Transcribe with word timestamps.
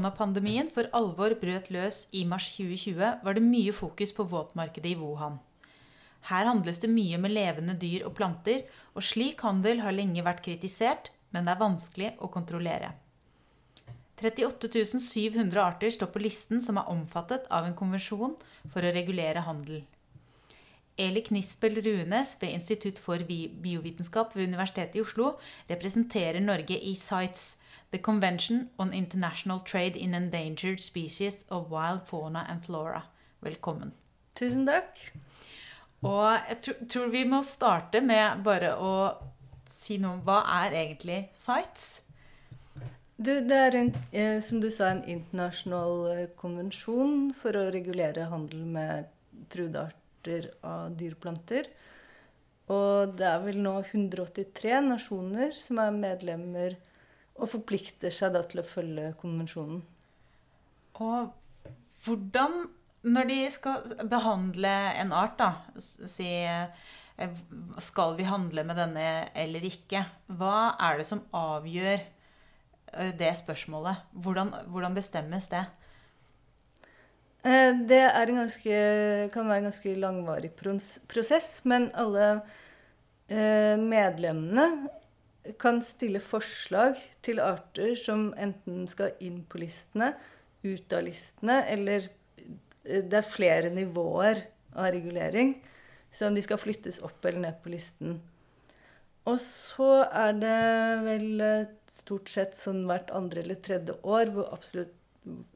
koronapandemien 0.00 0.70
for 0.72 0.88
alvor 0.96 1.34
brøt 1.36 1.68
løs 1.70 2.06
i 2.16 2.24
mars 2.24 2.54
2020, 2.56 3.20
var 3.22 3.34
det 3.36 3.42
mye 3.44 3.72
fokus 3.72 4.12
på 4.16 4.24
våtmarkedet 4.24 4.94
i 4.94 4.96
Wuhan. 4.96 5.38
Her 6.24 6.46
handles 6.46 6.80
det 6.80 6.88
mye 6.88 7.18
med 7.18 7.34
levende 7.34 7.74
dyr 7.76 8.06
og 8.06 8.14
planter, 8.16 8.64
og 8.94 9.04
slik 9.04 9.40
handel 9.44 9.80
har 9.84 9.92
lenge 9.92 10.24
vært 10.24 10.42
kritisert, 10.44 11.10
men 11.32 11.44
det 11.44 11.52
er 11.52 11.60
vanskelig 11.60 12.10
å 12.18 12.30
kontrollere. 12.32 12.94
38 14.20 15.00
700 15.00 15.60
arter 15.60 15.92
står 15.92 16.12
på 16.12 16.24
listen 16.24 16.62
som 16.62 16.80
er 16.80 16.88
omfattet 16.88 17.44
av 17.50 17.68
en 17.68 17.76
konvensjon 17.76 18.36
for 18.72 18.80
å 18.80 18.92
regulere 18.92 19.44
handel. 19.44 19.84
Eli 20.96 21.20
Knispel 21.24 21.80
Runes 21.84 22.36
ved 22.40 22.56
Institutt 22.56 22.98
for 23.00 23.20
biovitenskap 23.24 24.32
ved 24.36 24.48
Universitetet 24.48 24.96
i 24.96 25.04
Oslo 25.04 25.34
representerer 25.68 26.40
Norge 26.40 26.76
i 26.76 26.96
CITES, 26.96 27.59
The 27.90 27.98
Convention 27.98 28.70
on 28.78 28.92
International 28.92 29.60
Trade 29.60 29.96
in 29.96 30.14
Endangered 30.14 30.80
Species 30.80 31.44
of 31.50 31.70
Wild 31.70 32.06
Fauna 32.06 32.46
and 32.48 32.64
Flora. 32.64 33.02
Velkommen. 33.42 33.92
Tusen 34.34 34.66
takk. 34.66 35.00
Og 36.02 36.38
jeg 36.48 36.76
tror 36.88 37.10
vi 37.12 37.24
må 37.28 37.42
starte 37.44 38.00
med 38.00 38.44
bare 38.46 38.76
å 38.78 38.92
si 39.68 39.98
noe 40.00 40.16
om 40.18 40.24
hva 40.24 40.40
er 40.62 40.76
egentlig 40.86 41.22
sites? 41.36 42.00
Du, 43.20 43.34
det 43.44 43.58
er 43.66 43.76
en, 43.76 43.94
eh, 44.12 44.38
som 44.40 44.62
du 44.62 44.70
sa, 44.72 44.94
en 44.94 45.04
internasjonal 45.04 45.96
eh, 46.14 46.28
konvensjon 46.40 47.34
for 47.36 47.58
å 47.58 47.68
regulere 47.74 48.30
handel 48.30 48.64
med 48.64 49.10
truede 49.52 49.90
arter 49.90 49.98
arter 50.20 50.50
av 50.62 50.96
dyrplanter. 50.96 51.66
Og 52.70 53.16
det 53.16 53.26
er 53.26 53.40
vel 53.42 53.58
nå 53.62 53.80
183 53.82 54.80
nasjoner 54.86 55.52
som 55.56 55.78
er 55.78 55.90
medlemmer 55.90 56.76
og 57.40 57.48
forplikter 57.48 58.12
seg 58.14 58.34
da 58.34 58.42
til 58.46 58.62
å 58.62 58.66
følge 58.66 59.14
konvensjonen. 59.20 59.80
Og 61.00 61.32
hvordan, 62.04 62.62
når 63.08 63.28
de 63.30 63.40
skal 63.52 64.06
behandle 64.10 64.72
en 65.00 65.12
art, 65.16 65.40
da, 65.40 65.50
si 65.80 66.28
eh, 66.44 67.34
skal 67.80 68.16
vi 68.18 68.28
handle 68.28 68.64
med 68.68 68.80
denne 68.80 69.08
eller 69.36 69.64
ikke? 69.68 70.04
Hva 70.36 70.76
er 70.80 71.00
det 71.00 71.08
som 71.08 71.24
avgjør 71.36 71.98
eh, 71.98 73.12
det 73.16 73.34
spørsmålet? 73.40 74.06
Hvordan, 74.12 74.54
hvordan 74.72 74.96
bestemmes 74.96 75.48
det? 75.52 75.64
Eh, 77.44 77.72
det 77.88 78.04
ganske, 78.28 78.80
kan 79.32 79.48
være 79.48 79.62
en 79.64 79.70
ganske 79.70 79.96
langvarig 79.96 80.52
prosess, 80.56 81.60
men 81.64 81.88
alle 81.96 82.40
medlemmene 83.30 84.90
kan 85.60 85.80
stille 85.84 86.20
forslag 86.20 86.98
til 87.24 87.40
arter 87.42 87.94
som 87.98 88.30
enten 88.38 88.86
skal 88.90 89.16
inn 89.24 89.42
på 89.48 89.62
listene, 89.62 90.12
ut 90.62 90.92
av 90.92 91.06
listene, 91.06 91.62
eller 91.72 92.08
eh, 92.84 93.00
det 93.00 93.22
er 93.22 93.28
flere 93.28 93.72
nivåer 93.72 94.44
av 94.76 94.90
regulering. 94.92 95.56
Så 96.10 96.26
om 96.26 96.34
de 96.34 96.42
skal 96.44 96.60
flyttes 96.60 97.00
opp 97.06 97.24
eller 97.24 97.46
ned 97.46 97.60
på 97.62 97.72
listen. 97.72 98.18
Og 99.28 99.36
så 99.40 99.90
er 100.06 100.32
det 100.40 100.60
vel 101.04 101.42
stort 101.90 102.30
sett 102.32 102.56
sånn 102.58 102.82
hvert 102.88 103.12
andre 103.14 103.44
eller 103.44 103.60
tredje 103.62 103.94
år 104.02 104.32
hvor 104.34 104.48
absolutt 104.56 104.96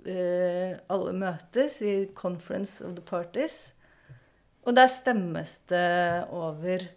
eh, 0.06 0.76
alle 0.92 1.14
møtes 1.16 1.80
i 1.82 1.94
'Conference 2.14 2.84
of 2.84 2.94
the 2.94 3.02
Parties'. 3.02 3.72
Og 4.64 4.76
der 4.76 4.88
stemmes 4.88 5.58
det 5.68 6.24
over 6.32 6.84
eh, 6.84 6.92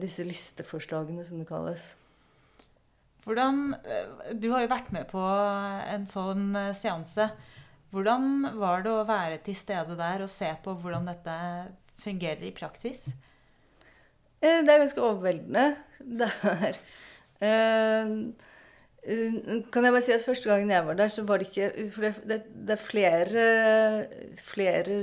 disse 0.00 0.24
listeforslagene, 0.26 1.24
som 1.24 1.40
det 1.40 1.48
kalles. 1.48 1.92
Hvordan, 3.24 3.74
eh, 3.86 4.34
Du 4.34 4.50
har 4.52 4.64
jo 4.64 4.72
vært 4.72 4.92
med 4.92 5.08
på 5.10 5.22
en 5.22 6.06
sånn 6.06 6.56
eh, 6.56 6.72
seanse. 6.74 7.30
Hvordan 7.92 8.58
var 8.58 8.82
det 8.82 8.92
å 8.92 9.06
være 9.06 9.42
til 9.44 9.54
stede 9.54 9.96
der 9.96 10.24
og 10.24 10.32
se 10.32 10.48
på 10.64 10.74
hvordan 10.80 11.06
dette 11.06 11.36
fungerer 12.02 12.42
i 12.48 12.54
praksis? 12.56 13.12
Eh, 14.42 14.62
det 14.64 14.72
er 14.72 14.82
ganske 14.82 15.02
overveldende. 15.02 15.76
Det 16.02 16.26
er 16.42 16.80
eh, 17.40 18.10
Eh, 19.02 19.34
kan 19.74 19.82
jeg 19.82 19.94
bare 19.96 20.04
si 20.04 20.14
at 20.14 20.22
Første 20.22 20.46
gangen 20.46 20.70
jeg 20.70 20.86
var 20.86 20.98
der, 20.98 21.10
så 21.10 21.24
var 21.26 21.42
det 21.42 21.48
ikke 21.50 21.88
For 21.90 22.06
det, 22.06 22.12
det, 22.30 22.36
det 22.54 22.76
er 22.76 22.82
flere, 22.82 23.46
flere 24.38 24.98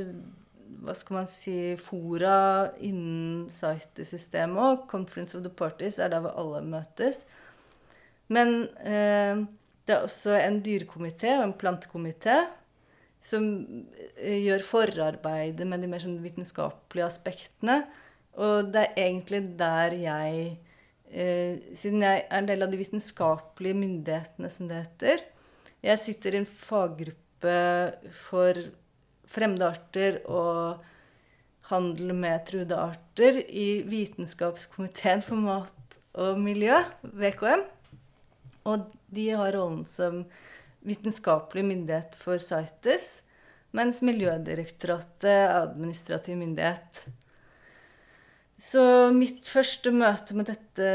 hva 0.83 0.95
skal 0.95 1.19
man 1.19 1.27
si, 1.29 1.75
fora 1.81 2.69
innen 2.85 3.47
sitesystemet 3.51 4.63
òg. 4.63 4.85
Conference 4.91 5.37
of 5.37 5.43
the 5.45 5.51
Parties 5.51 5.99
er 5.99 6.11
der 6.13 6.23
hvor 6.23 6.37
alle 6.39 6.61
møtes. 6.65 7.23
Men 8.31 8.69
eh, 8.85 9.41
det 9.85 9.95
er 9.95 10.05
også 10.05 10.37
en 10.37 10.61
dyrekomité 10.63 11.33
og 11.39 11.47
en 11.47 11.57
plantekomité 11.57 12.37
som 13.19 13.45
eh, 14.15 14.39
gjør 14.45 14.63
forarbeidet 14.63 15.67
med 15.67 15.83
de 15.83 15.91
mer 15.91 16.03
sånn 16.03 16.19
vitenskapelige 16.23 17.07
aspektene. 17.09 17.81
Og 18.39 18.69
det 18.71 18.85
er 18.85 19.01
egentlig 19.07 19.41
der 19.59 19.95
jeg 19.99 20.43
eh, 21.09 21.73
Siden 21.75 22.05
jeg 22.05 22.21
er 22.21 22.37
en 22.37 22.47
del 22.47 22.63
av 22.63 22.71
de 22.71 22.79
vitenskapelige 22.79 23.79
myndighetene, 23.81 24.51
som 24.53 24.69
det 24.69 24.83
heter 24.83 25.25
Jeg 25.83 25.99
sitter 25.99 26.35
i 26.35 26.43
en 26.43 26.47
faggruppe 26.47 27.57
for 28.27 28.61
fremmede 29.29 29.69
arter 29.69 30.19
og 30.29 30.85
handel 31.69 32.15
med 32.17 32.45
truede 32.47 32.77
arter 32.77 33.41
i 33.45 33.81
Vitenskapskomiteen 33.87 35.21
for 35.25 35.37
mat 35.39 35.99
og 36.19 36.39
miljø, 36.41 36.79
VKM. 37.03 37.65
Og 38.69 38.89
de 39.13 39.29
har 39.37 39.53
rollen 39.55 39.85
som 39.89 40.23
vitenskapelig 40.85 41.65
myndighet 41.67 42.15
for 42.17 42.41
CITES, 42.41 43.21
mens 43.75 44.01
Miljødirektoratet 44.01 45.29
er 45.29 45.57
administrativ 45.61 46.37
myndighet. 46.39 47.05
Så 48.59 48.81
mitt 49.15 49.47
første 49.47 49.91
møte 49.95 50.35
med 50.35 50.49
dette 50.49 50.87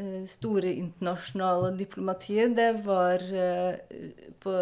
eh, 0.00 0.22
store 0.30 0.70
internasjonale 0.72 1.74
diplomatiet, 1.76 2.54
det 2.56 2.70
var 2.86 3.20
på 4.40 4.54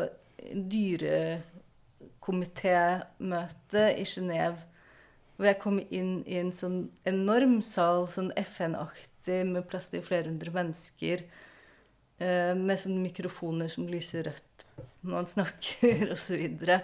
på 0.54 1.32
dyrekomitémøte 2.24 3.94
i 3.98 4.04
Genéve. 4.04 4.58
Hvor 5.36 5.46
jeg 5.48 5.58
kom 5.58 5.80
inn 5.90 6.22
i 6.26 6.38
en 6.38 6.52
sånn 6.54 6.90
enorm 7.04 7.60
sal, 7.62 8.06
sånn 8.06 8.30
FN-aktig, 8.36 9.44
med 9.46 9.66
plass 9.66 9.88
til 9.90 10.02
flere 10.02 10.30
hundre 10.30 10.52
mennesker. 10.54 11.24
Eh, 12.22 12.54
med 12.54 12.78
sånne 12.78 13.02
mikrofoner 13.02 13.68
som 13.68 13.88
lyser 13.88 14.28
rødt 14.28 14.66
når 15.02 15.10
man 15.10 15.26
snakker, 15.34 16.12
osv. 16.12 16.22
Så, 16.22 16.38
videre. 16.38 16.80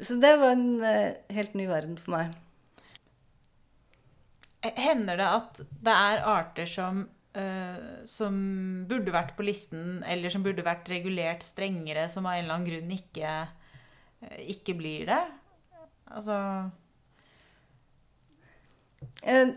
så 0.00 0.16
det 0.16 0.36
var 0.38 0.56
en 0.56 0.80
helt 1.28 1.54
ny 1.54 1.68
verden 1.68 1.98
for 1.98 2.16
meg. 2.16 2.32
Hender 4.64 5.16
det 5.20 5.28
at 5.28 5.60
det 5.60 5.92
er 5.94 6.24
arter 6.26 6.66
som, 6.66 7.04
som 8.08 8.40
burde 8.90 9.12
vært 9.14 9.36
på 9.36 9.44
listen, 9.46 10.00
eller 10.02 10.32
som 10.34 10.42
burde 10.42 10.64
vært 10.66 10.88
regulert 10.90 11.44
strengere, 11.46 12.08
som 12.10 12.26
av 12.26 12.34
en 12.34 12.42
eller 12.42 12.56
annen 12.56 12.66
grunn 12.66 12.96
ikke, 12.96 13.36
ikke 14.22 14.74
blir 14.78 15.06
det? 15.08 15.20
Altså 16.08 16.36
eh, 19.22 19.52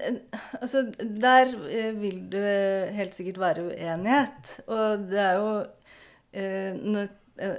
altså, 0.59 0.83
der 0.99 1.53
vil 1.97 2.23
det 2.31 2.91
helt 2.97 3.15
sikkert 3.15 3.39
være 3.39 3.67
uenighet. 3.71 4.59
Og 4.67 5.07
det 5.11 5.19
er 5.19 5.39
jo 5.39 5.53
Når 6.31 7.07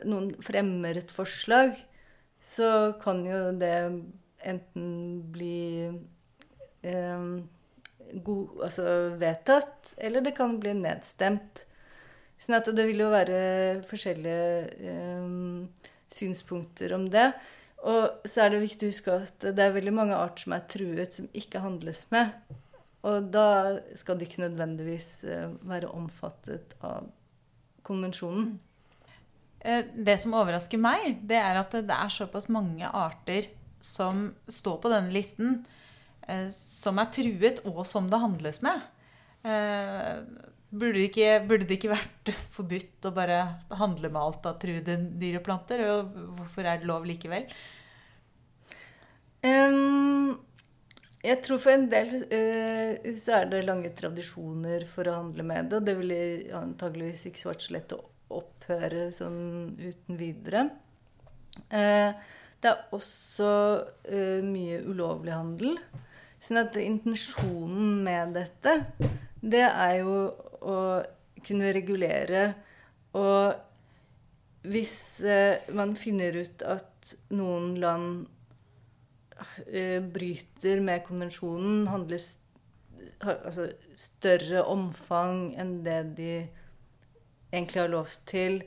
noen 0.09 0.31
fremmer 0.41 0.97
et 0.97 1.11
forslag, 1.13 1.75
så 2.41 2.95
kan 3.03 3.19
jo 3.27 3.41
det 3.61 3.75
enten 4.49 4.87
bli 5.35 5.91
god, 8.25 8.63
altså 8.65 8.87
vedtatt, 9.21 9.95
eller 9.99 10.25
det 10.25 10.35
kan 10.37 10.57
bli 10.61 10.75
nedstemt. 10.79 11.65
Sånn 12.43 12.59
at 12.59 12.69
det 12.75 12.87
vil 12.89 13.05
jo 13.05 13.11
være 13.13 13.41
forskjellige 13.87 14.89
um, 15.23 15.69
synspunkter 16.17 16.95
om 16.97 17.09
det. 17.13 17.31
Og 17.83 18.27
så 18.29 18.45
er 18.45 18.53
det 18.53 18.63
viktig 18.63 18.87
å 18.87 18.93
huske 18.93 19.15
at 19.25 19.47
det 19.57 19.65
er 19.65 19.75
veldig 19.75 19.95
mange 19.95 20.19
arter 20.19 20.45
som 20.45 20.55
er 20.55 20.67
truet, 20.71 21.17
som 21.17 21.31
ikke 21.35 21.63
handles 21.65 22.05
med. 22.15 22.31
Og 23.03 23.33
da 23.35 23.81
skal 23.99 24.19
de 24.19 24.29
ikke 24.29 24.45
nødvendigvis 24.45 25.09
uh, 25.27 25.49
være 25.67 25.91
omfattet 25.91 26.77
av 26.87 27.09
konvensjonen. 27.83 28.53
Eh, 29.63 29.83
det 29.95 30.15
som 30.23 30.35
overrasker 30.39 30.79
meg, 30.79 31.19
det 31.27 31.39
er 31.39 31.59
at 31.59 31.75
det 31.75 31.97
er 31.97 32.11
såpass 32.11 32.49
mange 32.51 32.87
arter 32.87 33.49
som 33.83 34.29
står 34.47 34.79
på 34.83 34.91
denne 34.93 35.11
listen. 35.15 35.61
Eh, 36.31 36.49
som 36.55 37.03
er 37.03 37.11
truet, 37.15 37.63
og 37.67 37.83
som 37.87 38.11
det 38.11 38.23
handles 38.23 38.63
med. 38.63 38.89
Burde 40.73 40.97
det, 40.97 41.09
ikke, 41.11 41.33
burde 41.45 41.67
det 41.69 41.77
ikke 41.77 41.93
vært 41.93 42.31
forbudt 42.57 43.09
å 43.09 43.13
bare 43.13 43.41
handle 43.77 44.09
med 44.09 44.23
alt 44.23 44.47
av 44.49 44.57
truede 44.61 44.97
dyr 45.21 45.37
og 45.41 45.45
planter? 45.45 45.83
Og 45.85 46.15
hvorfor 46.39 46.65
er 46.65 46.81
det 46.81 46.89
lov 46.89 47.05
likevel? 47.09 47.45
Um, 49.45 50.39
jeg 51.23 51.41
tror 51.45 51.61
for 51.61 51.75
en 51.75 51.85
del 51.93 52.15
uh, 52.25 53.11
så 53.19 53.35
er 53.41 53.51
det 53.51 53.65
lange 53.67 53.91
tradisjoner 53.99 54.87
for 54.89 55.11
å 55.11 55.19
handle 55.19 55.45
med 55.47 55.69
det. 55.69 55.81
Og 55.83 55.91
det 55.91 55.97
ville 55.99 56.21
antageligvis 56.63 57.27
ikke 57.29 57.51
vært 57.51 57.67
så 57.67 57.75
lett 57.77 57.93
å 57.97 58.01
opphøre 58.33 59.11
sånn 59.13 59.43
uten 59.77 60.17
videre. 60.17 60.71
Uh, 61.69 62.17
det 62.63 62.71
er 62.71 62.97
også 62.97 63.51
uh, 63.83 64.41
mye 64.47 64.81
ulovlig 64.89 65.35
handel. 65.37 65.77
Sånn 66.43 66.63
at 66.63 66.81
intensjonen 66.81 68.01
med 68.07 68.33
dette, 68.39 68.79
det 69.43 69.67
er 69.67 69.99
jo 70.01 70.17
å 70.63 70.79
kunne 71.47 71.73
regulere. 71.75 72.45
Og 73.19 74.69
hvis 74.73 75.21
eh, 75.27 75.65
man 75.75 75.97
finner 75.99 76.39
ut 76.39 76.63
at 76.63 77.15
noen 77.35 77.75
land 77.83 78.27
eh, 79.67 79.99
bryter 80.03 80.83
med 80.85 81.03
konvensjonen, 81.07 81.89
handler 81.91 82.23
altså 83.23 83.69
større 83.99 84.63
omfang 84.71 85.53
enn 85.59 85.81
det 85.87 86.01
de 86.19 86.33
egentlig 87.53 87.83
har 87.83 87.93
lov 87.93 88.15
til, 88.27 88.63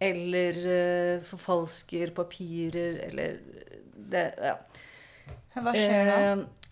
eller 0.00 0.56
uh, 0.64 1.24
forfalsker 1.28 2.14
papirer, 2.16 3.02
eller 3.08 3.36
det 4.10 4.24
Ja. 4.40 4.54
Hva 5.60 5.74
skjer 5.74 6.08
da? 6.08 6.18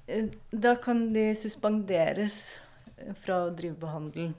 Eh, 0.08 0.28
da 0.50 0.74
kan 0.80 1.08
de 1.12 1.26
suspenderes 1.36 2.38
fra 3.20 3.42
å 3.44 3.50
drive 3.54 3.76
behandling. 3.82 4.32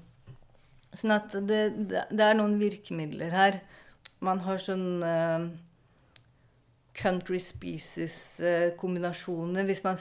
Sånn 0.96 1.12
at 1.14 1.36
det, 1.46 1.70
det, 1.86 2.24
er 2.24 2.34
noen 2.38 2.60
virkemidler 2.62 3.30
her. 3.34 3.60
Man 4.26 4.40
har 4.46 4.58
sånn 4.62 5.04
uh, 5.06 5.40
country 6.98 7.40
species-kombinasjoner 7.40 9.64
hvis 9.70 9.84
man 9.86 9.98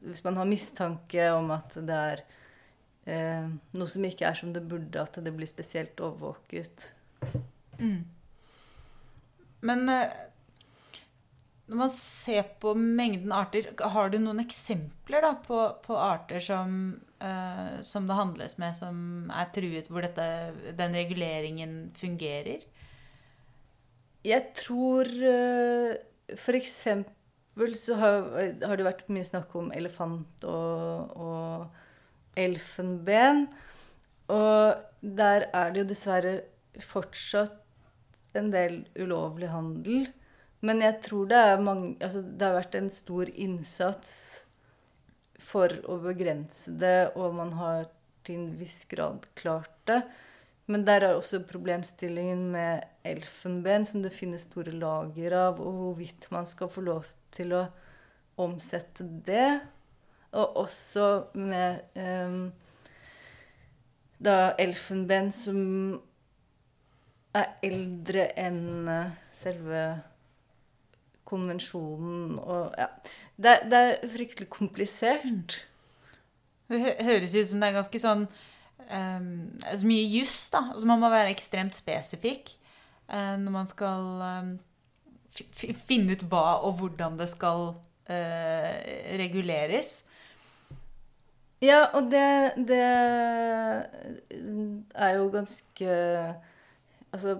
Hvis 0.00 0.24
man 0.24 0.36
har 0.40 0.46
mistanke 0.48 1.32
om 1.36 1.50
at 1.54 1.70
det 1.76 1.98
er 2.10 2.18
uh, 3.08 3.48
noe 3.76 3.88
som 3.90 4.04
ikke 4.08 4.26
er 4.30 4.34
som 4.38 4.52
det 4.54 4.68
burde, 4.68 5.02
at 5.02 5.14
det 5.20 5.36
blir 5.36 5.48
spesielt 5.50 6.00
overvåket. 6.00 6.94
Mm. 7.78 8.04
Men 9.64 9.88
uh, 9.88 10.08
når 11.66 11.80
man 11.80 11.90
ser 11.90 12.44
på 12.60 12.74
mengden 12.76 13.32
arter, 13.32 13.70
har 13.80 14.10
du 14.12 14.18
noen 14.20 14.42
eksempler 14.42 15.24
da, 15.24 15.32
på, 15.46 15.60
på, 15.84 15.96
arter 15.96 16.42
som, 16.44 16.74
uh, 17.22 17.80
som, 17.84 18.06
det 18.08 18.18
handles 18.18 18.56
med, 18.58 18.76
som 18.76 18.96
er 19.32 19.50
truet, 19.54 19.90
hvor 19.90 20.06
dette, 20.06 20.26
den 20.78 20.96
reguleringen 20.96 21.76
fungerer? 21.98 22.64
Jeg 24.24 24.50
tror 24.56 25.10
uh, 25.10 25.94
f.eks. 26.34 26.78
så 27.78 27.98
har, 28.00 28.24
har, 28.64 28.76
det 28.76 28.88
vært 28.88 29.10
mye 29.12 29.26
snakk 29.26 29.54
om 29.60 29.70
elefant 29.76 30.46
og, 30.48 31.14
og 31.14 32.40
elfenben. 32.40 33.46
Og 34.32 34.74
der 35.04 35.48
er 35.52 35.72
det 35.72 35.84
jo 35.84 35.90
dessverre 35.92 36.34
fortsatt 36.82 37.60
en 38.34 38.50
del 38.50 38.82
ulovlig 38.98 39.50
handel. 39.52 40.08
Men 40.64 40.80
jeg 40.80 41.00
tror 41.04 41.28
det, 41.28 41.42
mange, 41.60 41.94
altså 42.00 42.22
det 42.24 42.46
har 42.46 42.56
vært 42.56 42.78
en 42.78 42.90
stor 42.90 43.28
innsats 43.28 44.43
for 45.40 45.72
å 45.90 45.98
begrense 46.02 46.72
det, 46.78 47.12
og 47.18 47.34
man 47.36 47.52
har 47.58 47.88
til 48.24 48.38
en 48.40 48.54
viss 48.58 48.84
grad 48.90 49.26
klart 49.38 49.72
det. 49.88 50.02
Men 50.66 50.86
der 50.86 51.04
er 51.04 51.18
også 51.18 51.42
problemstillingen 51.44 52.46
med 52.54 52.84
elfenben, 53.04 53.84
som 53.84 54.02
det 54.04 54.14
finnes 54.14 54.46
store 54.48 54.72
lager 54.72 55.36
av, 55.36 55.60
og 55.60 55.80
hvorvidt 55.80 56.30
man 56.32 56.48
skal 56.48 56.70
få 56.72 56.86
lov 56.86 57.10
til 57.34 57.52
å 57.52 57.66
omsette 58.40 59.04
det. 59.26 59.60
Og 60.32 60.56
også 60.64 61.08
med 61.36 61.84
um, 62.00 62.48
da 64.24 64.54
elfenben 64.58 65.28
som 65.34 65.60
er 67.34 67.56
eldre 67.66 68.28
enn 68.38 68.88
selve 69.34 69.86
konvensjonen 71.28 72.38
og 72.38 72.74
Ja. 72.78 72.93
Det, 73.36 73.54
det 73.70 73.78
er 73.78 74.10
fryktelig 74.10 74.48
komplisert. 74.52 75.56
Det 76.70 76.80
høres 77.04 77.34
ut 77.34 77.48
som 77.50 77.60
det 77.60 77.68
er 77.68 77.78
ganske 77.78 78.00
sånn 78.00 78.26
um, 78.26 79.32
så 79.60 79.88
mye 79.88 80.06
juss, 80.08 80.38
da. 80.52 80.62
Altså 80.72 80.88
man 80.88 81.02
må 81.02 81.10
være 81.12 81.32
ekstremt 81.34 81.76
spesifikk 81.76 82.54
uh, 83.10 83.34
når 83.40 83.56
man 83.58 83.70
skal 83.70 84.22
um, 84.22 84.54
finne 85.58 86.14
ut 86.14 86.24
hva 86.30 86.60
og 86.64 86.78
hvordan 86.80 87.18
det 87.20 87.28
skal 87.32 87.74
uh, 87.74 88.72
reguleres. 89.20 89.98
Ja, 91.64 91.84
og 91.96 92.10
det, 92.12 92.52
det 92.68 92.80
er 94.94 95.14
jo 95.16 95.30
ganske 95.32 95.94
Altså 97.14 97.36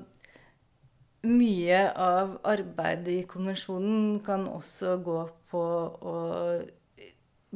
mye 1.25 1.81
av 2.01 2.39
arbeidet 2.47 3.13
i 3.15 3.27
konvensjonen 3.29 4.21
kan 4.25 4.47
også 4.51 4.99
gå 5.05 5.21
på 5.51 5.65
å 6.13 6.17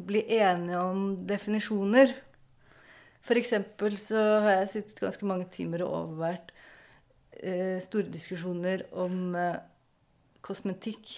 bli 0.08 0.22
enige 0.38 0.80
om 0.80 1.04
definisjoner. 1.28 2.12
F.eks. 3.24 3.54
så 4.00 4.20
har 4.44 4.60
jeg 4.60 4.70
sittet 4.72 5.02
ganske 5.02 5.26
mange 5.28 5.48
timer 5.52 5.84
og 5.84 5.96
overvært 6.02 6.52
eh, 7.42 7.78
store 7.82 8.08
diskusjoner 8.12 8.86
om 8.96 9.34
eh, 9.36 9.58
kosmetikk. 10.44 11.16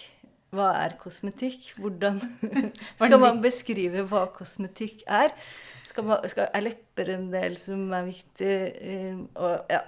Hva 0.51 0.73
er 0.81 0.97
kosmetikk? 0.99 1.71
Hvordan 1.79 2.19
skal 2.99 3.21
man 3.21 3.39
beskrive 3.43 4.03
hva 4.09 4.25
kosmetikk 4.35 5.05
er? 5.07 5.31
Skal 5.87 6.07
man, 6.07 6.27
skal, 6.31 6.49
er 6.51 6.65
lepper 6.65 7.13
en 7.13 7.29
del 7.31 7.55
som 7.59 7.85
er 7.95 8.09
viktig? 8.09 8.51
Eh, 8.81 9.23
og 9.39 9.71
ja. 9.71 9.85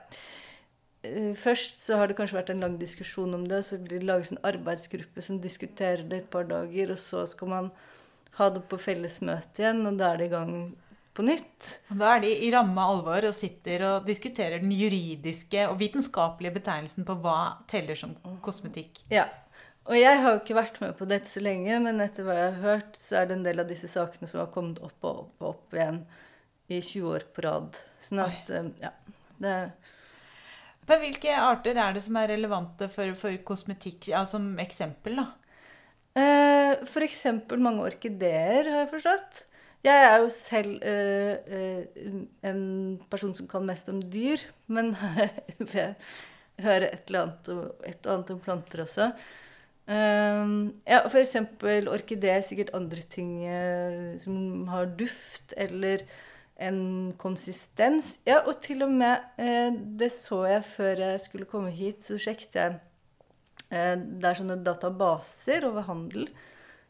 Eh, 1.04 1.34
først 1.36 1.82
så 1.84 2.00
har 2.00 2.10
det 2.10 2.18
kanskje 2.18 2.40
vært 2.40 2.54
en 2.54 2.64
lang 2.64 2.78
diskusjon 2.82 3.36
om 3.36 3.44
det, 3.50 3.64
så 3.68 3.80
blir 3.82 4.00
det 4.00 4.08
laget 4.08 4.32
en 4.34 4.44
arbeidsgruppe 4.48 5.24
som 5.26 5.42
diskuterer 5.44 6.06
det 6.08 6.24
et 6.24 6.32
par 6.32 6.48
dager, 6.50 6.96
og 6.96 7.02
så 7.02 7.26
skal 7.30 7.52
man 7.52 7.74
ha 8.40 8.50
det 8.50 8.64
på 8.70 8.80
fellesmøte 8.82 9.62
igjen, 9.62 9.84
og 9.90 10.00
da 10.00 10.14
er 10.14 10.22
det 10.22 10.32
i 10.32 10.34
gang 10.34 10.56
på 11.14 11.26
nytt. 11.28 11.70
Da 11.94 12.16
er 12.16 12.24
de 12.24 12.32
i 12.48 12.50
ramme 12.54 12.88
alvor 12.90 13.28
og 13.30 13.36
sitter 13.38 13.86
og 13.92 14.08
diskuterer 14.10 14.64
den 14.64 14.74
juridiske 14.74 15.68
og 15.70 15.78
vitenskapelige 15.82 16.56
betegnelsen 16.56 17.06
på 17.06 17.20
hva 17.22 17.38
teller 17.70 18.00
som 18.00 18.16
kosmetikk. 18.46 19.04
Ja. 19.14 19.28
Og 19.84 19.98
jeg 20.00 20.20
har 20.24 20.32
jo 20.32 20.40
ikke 20.40 20.56
vært 20.56 20.80
med 20.80 20.94
på 20.98 21.06
dette 21.10 21.28
så 21.30 21.44
lenge, 21.44 21.76
men 21.84 22.00
etter 22.02 22.26
hva 22.26 22.38
jeg 22.38 22.52
har 22.56 22.62
hørt, 22.64 22.96
så 22.98 23.20
er 23.20 23.28
det 23.28 23.36
en 23.38 23.46
del 23.46 23.60
av 23.62 23.68
disse 23.70 23.90
sakene 23.92 24.30
som 24.32 24.40
har 24.46 24.54
kommet 24.54 24.80
opp 24.82 25.04
og 25.04 25.26
opp 25.26 25.44
og 25.44 25.50
opp 25.50 25.76
igjen 25.76 26.00
i 26.72 26.80
20 26.80 27.10
år 27.12 27.26
på 27.36 27.44
rad. 27.44 27.82
Sånn 28.02 28.24
at, 28.24 28.48
Oi. 28.48 28.62
Eh, 28.62 28.70
ja, 28.88 28.94
det 29.44 29.52
er 29.52 29.93
men 30.90 31.02
hvilke 31.04 31.38
arter 31.38 31.80
er 31.80 31.96
det 31.96 32.04
som 32.06 32.18
er 32.20 32.32
relevante 32.34 32.90
for, 32.92 33.14
for 33.20 33.38
kosmetikk, 33.48 34.10
ja, 34.12 34.24
som 34.30 34.54
eksempel, 34.62 35.22
da? 35.22 35.30
Eh, 36.20 36.84
for 36.90 37.06
eksempel 37.06 37.62
mange 37.64 37.86
orkideer, 37.88 38.70
har 38.70 38.84
jeg 38.84 38.92
forstått. 38.92 39.46
Jeg 39.84 40.04
er 40.08 40.18
jo 40.22 40.28
selv 40.32 40.84
eh, 40.88 41.56
eh, 41.58 42.12
en 42.48 42.62
person 43.12 43.34
som 43.36 43.50
kan 43.52 43.66
mest 43.68 43.90
om 43.92 44.00
dyr, 44.14 44.44
men 44.72 44.94
jeg 45.74 45.96
hører 46.64 46.92
et 46.92 47.10
eller 47.10 47.24
annet, 47.26 47.50
et 47.90 48.06
og 48.06 48.14
annet 48.14 48.36
om 48.36 48.44
planter 48.44 48.86
også. 48.86 49.10
Um, 49.84 50.70
ja, 50.88 51.02
eksempel 51.20 51.90
orkidé, 51.92 52.38
sikkert 52.40 52.70
andre 52.78 53.02
ting 53.04 53.42
uh, 53.44 54.14
som 54.22 54.70
har 54.72 54.94
duft, 54.96 55.52
eller 55.60 56.06
en 56.62 57.14
konsistens. 57.18 58.20
Ja, 58.28 58.42
og 58.46 58.60
til 58.62 58.86
og 58.86 58.92
med 58.94 59.24
eh, 59.42 59.74
Det 59.74 60.12
så 60.14 60.44
jeg 60.46 60.66
før 60.68 61.02
jeg 61.08 61.22
skulle 61.24 61.50
komme 61.50 61.74
hit, 61.74 62.04
så 62.06 62.20
sjekket 62.22 62.58
jeg 62.60 62.76
eh, 63.74 63.96
Det 63.98 64.30
er 64.30 64.40
sånne 64.40 64.60
databaser 64.66 65.66
over 65.70 65.88
handel. 65.90 66.28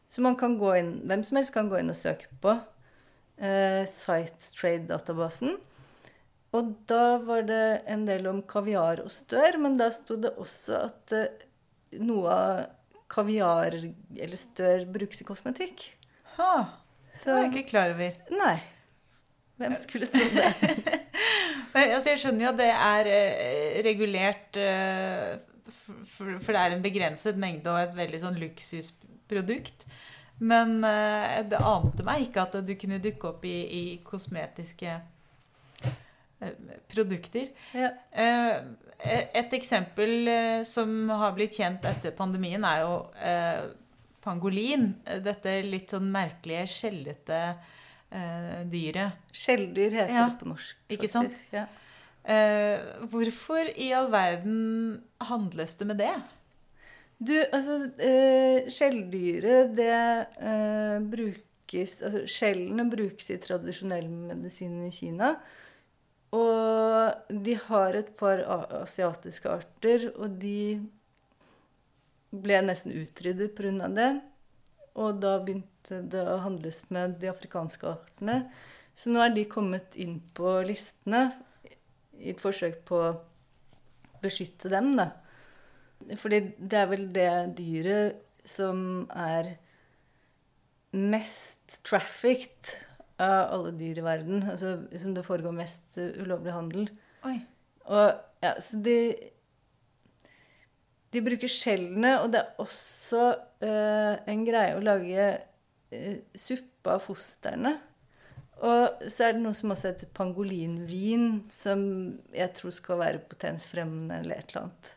Så 0.06 0.22
man 0.24 0.36
kan 0.36 0.58
gå 0.60 0.74
inn, 0.78 0.94
hvem 1.08 1.24
som 1.24 1.40
helst 1.40 1.54
kan 1.54 1.70
gå 1.72 1.80
inn 1.80 1.92
og 1.92 1.98
søke 1.98 2.28
på. 2.44 2.58
Eh, 3.40 3.82
Site 3.90 4.52
Trade-databasen. 4.54 5.56
Og 6.54 6.74
da 6.86 7.16
var 7.24 7.42
det 7.48 7.64
en 7.90 8.04
del 8.06 8.28
om 8.30 8.44
kaviar 8.46 9.02
og 9.02 9.10
stør, 9.10 9.58
men 9.62 9.78
da 9.80 9.88
sto 9.90 10.18
det 10.20 10.36
også 10.38 10.84
at 10.84 11.16
eh, 11.16 11.48
noe 12.04 12.30
av 12.30 12.60
kaviar 13.10 13.74
eller 13.74 14.38
stør 14.38 14.86
brukes 14.90 15.22
i 15.22 15.26
kosmetikk. 15.26 15.88
Ha, 16.36 16.52
det 17.14 17.26
var 17.30 17.42
jeg 17.44 17.52
ikke 17.52 17.70
klar 17.72 17.94
over. 17.94 18.16
Nei. 18.34 18.56
Hvem 19.60 19.74
skulle 19.78 20.08
tro 20.10 20.24
det? 20.34 20.50
altså, 21.94 22.10
jeg 22.10 22.20
skjønner 22.22 22.46
jo 22.46 22.52
at 22.52 22.60
det 22.60 22.70
er 22.72 23.10
uh, 23.10 23.76
regulert 23.86 24.58
uh, 24.58 25.34
for, 26.10 26.50
det 26.50 26.60
er 26.60 26.74
en 26.74 26.84
begrenset 26.84 27.38
mengde 27.40 27.70
og 27.70 27.82
et 27.82 27.96
veldig 27.98 28.20
sånn 28.22 28.38
luksusprodukt. 28.40 29.86
Men 30.42 30.80
uh, 30.82 31.42
det 31.46 31.60
ante 31.60 32.06
meg 32.06 32.26
ikke 32.26 32.46
at 32.48 32.58
du 32.66 32.74
kunne 32.78 33.02
dukke 33.02 33.30
opp 33.30 33.44
i, 33.48 33.58
i 33.64 33.84
kosmetiske 34.06 35.00
produkter. 36.92 37.46
Ja. 37.72 37.88
et 38.12 39.54
eksempel 39.56 40.28
som 40.68 41.06
har 41.08 41.32
blitt 41.32 41.56
kjent 41.56 41.86
etter 41.88 42.12
pandemien, 42.18 42.66
er 42.68 42.82
jo 42.82 42.98
pangolin. 44.20 44.90
Dette 45.24 45.54
litt 45.64 45.94
sånn 45.94 46.10
merkelige, 46.12 46.66
skjellete 46.74 47.38
eh, 48.14 48.60
dyret. 48.70 49.24
Skjelldyr 49.34 49.98
heter 49.98 50.14
ja. 50.14 50.28
det 50.30 50.40
på 50.40 50.50
norsk. 50.52 50.78
Ikke 50.94 51.10
sant? 51.10 51.34
Ja. 51.54 51.66
Eh, 52.24 52.80
hvorfor 53.12 53.68
i 53.76 53.90
all 53.92 54.08
verden 54.12 55.02
handles 55.28 55.76
det 55.80 55.88
med 55.90 56.00
det? 56.00 56.14
Du, 57.18 57.34
altså 57.52 57.82
eh, 58.02 58.70
Skjelldyret, 58.72 59.74
det 59.76 59.98
eh, 60.40 60.96
brukes 61.04 61.52
Altså 61.74 62.20
skjellene 62.30 62.84
brukes 62.86 63.32
i 63.34 63.36
tradisjonell 63.42 64.06
medisin 64.06 64.76
i 64.86 64.92
Kina. 64.94 65.32
Og 66.34 67.32
de 67.44 67.56
har 67.66 67.96
et 67.98 68.12
par 68.18 68.42
asiatiske 68.78 69.50
arter, 69.50 70.04
og 70.14 70.36
de 70.38 70.78
ble 72.30 72.60
nesten 72.62 72.94
utryddet 72.94 73.56
pga. 73.58 73.88
det. 73.90 74.10
Og 74.94 75.18
da 75.22 75.36
begynte 75.42 76.00
det 76.10 76.22
å 76.30 76.40
handles 76.44 76.80
med 76.94 77.18
de 77.22 77.30
afrikanske 77.32 77.88
artene. 77.90 78.44
Så 78.94 79.10
nå 79.10 79.22
er 79.24 79.34
de 79.34 79.46
kommet 79.50 79.96
inn 79.98 80.20
på 80.36 80.60
listene 80.66 81.26
i 82.20 82.30
et 82.30 82.42
forsøk 82.42 82.84
på 82.86 83.00
å 83.08 83.14
beskytte 84.22 84.70
dem, 84.72 84.94
da. 84.96 85.10
Fordi 86.20 86.40
det 86.58 86.78
er 86.78 86.90
vel 86.90 87.06
det 87.14 87.30
dyret 87.58 88.22
som 88.48 89.06
er 89.10 89.54
mest 90.94 91.80
trafficked 91.86 92.76
av 93.22 93.50
alle 93.54 93.72
dyr 93.78 93.98
i 93.98 94.04
verden. 94.04 94.44
Altså 94.50 94.76
som 95.00 95.14
det 95.16 95.26
foregår 95.26 95.56
mest 95.56 95.98
ulovlig 95.98 96.54
handel. 96.54 96.88
Oi. 97.26 97.38
Og 97.90 98.44
ja, 98.44 98.54
så 98.62 98.78
de 98.84 98.98
De 101.14 101.22
bruker 101.22 101.50
skjellene, 101.50 102.16
og 102.22 102.32
det 102.34 102.42
er 102.42 102.62
også 102.62 103.24
uh, 103.62 104.14
en 104.30 104.46
greie 104.46 104.74
å 104.74 104.82
lage 104.82 105.26
uh, 105.94 106.16
suppe 106.34 106.96
av 106.96 107.04
fostrene. 107.04 107.76
Og 108.64 109.08
så 109.10 109.26
er 109.26 109.34
det 109.34 109.42
noe 109.42 109.56
som 109.56 109.72
også 109.74 109.90
heter 109.90 110.10
pangolinvin, 110.14 111.44
som 111.52 111.80
jeg 112.34 112.52
tror 112.58 112.74
skal 112.74 113.00
være 113.00 113.24
potensfremmende 113.30 114.20
eller 114.22 114.40
et 114.40 114.52
eller 114.52 114.66
annet. 114.66 114.92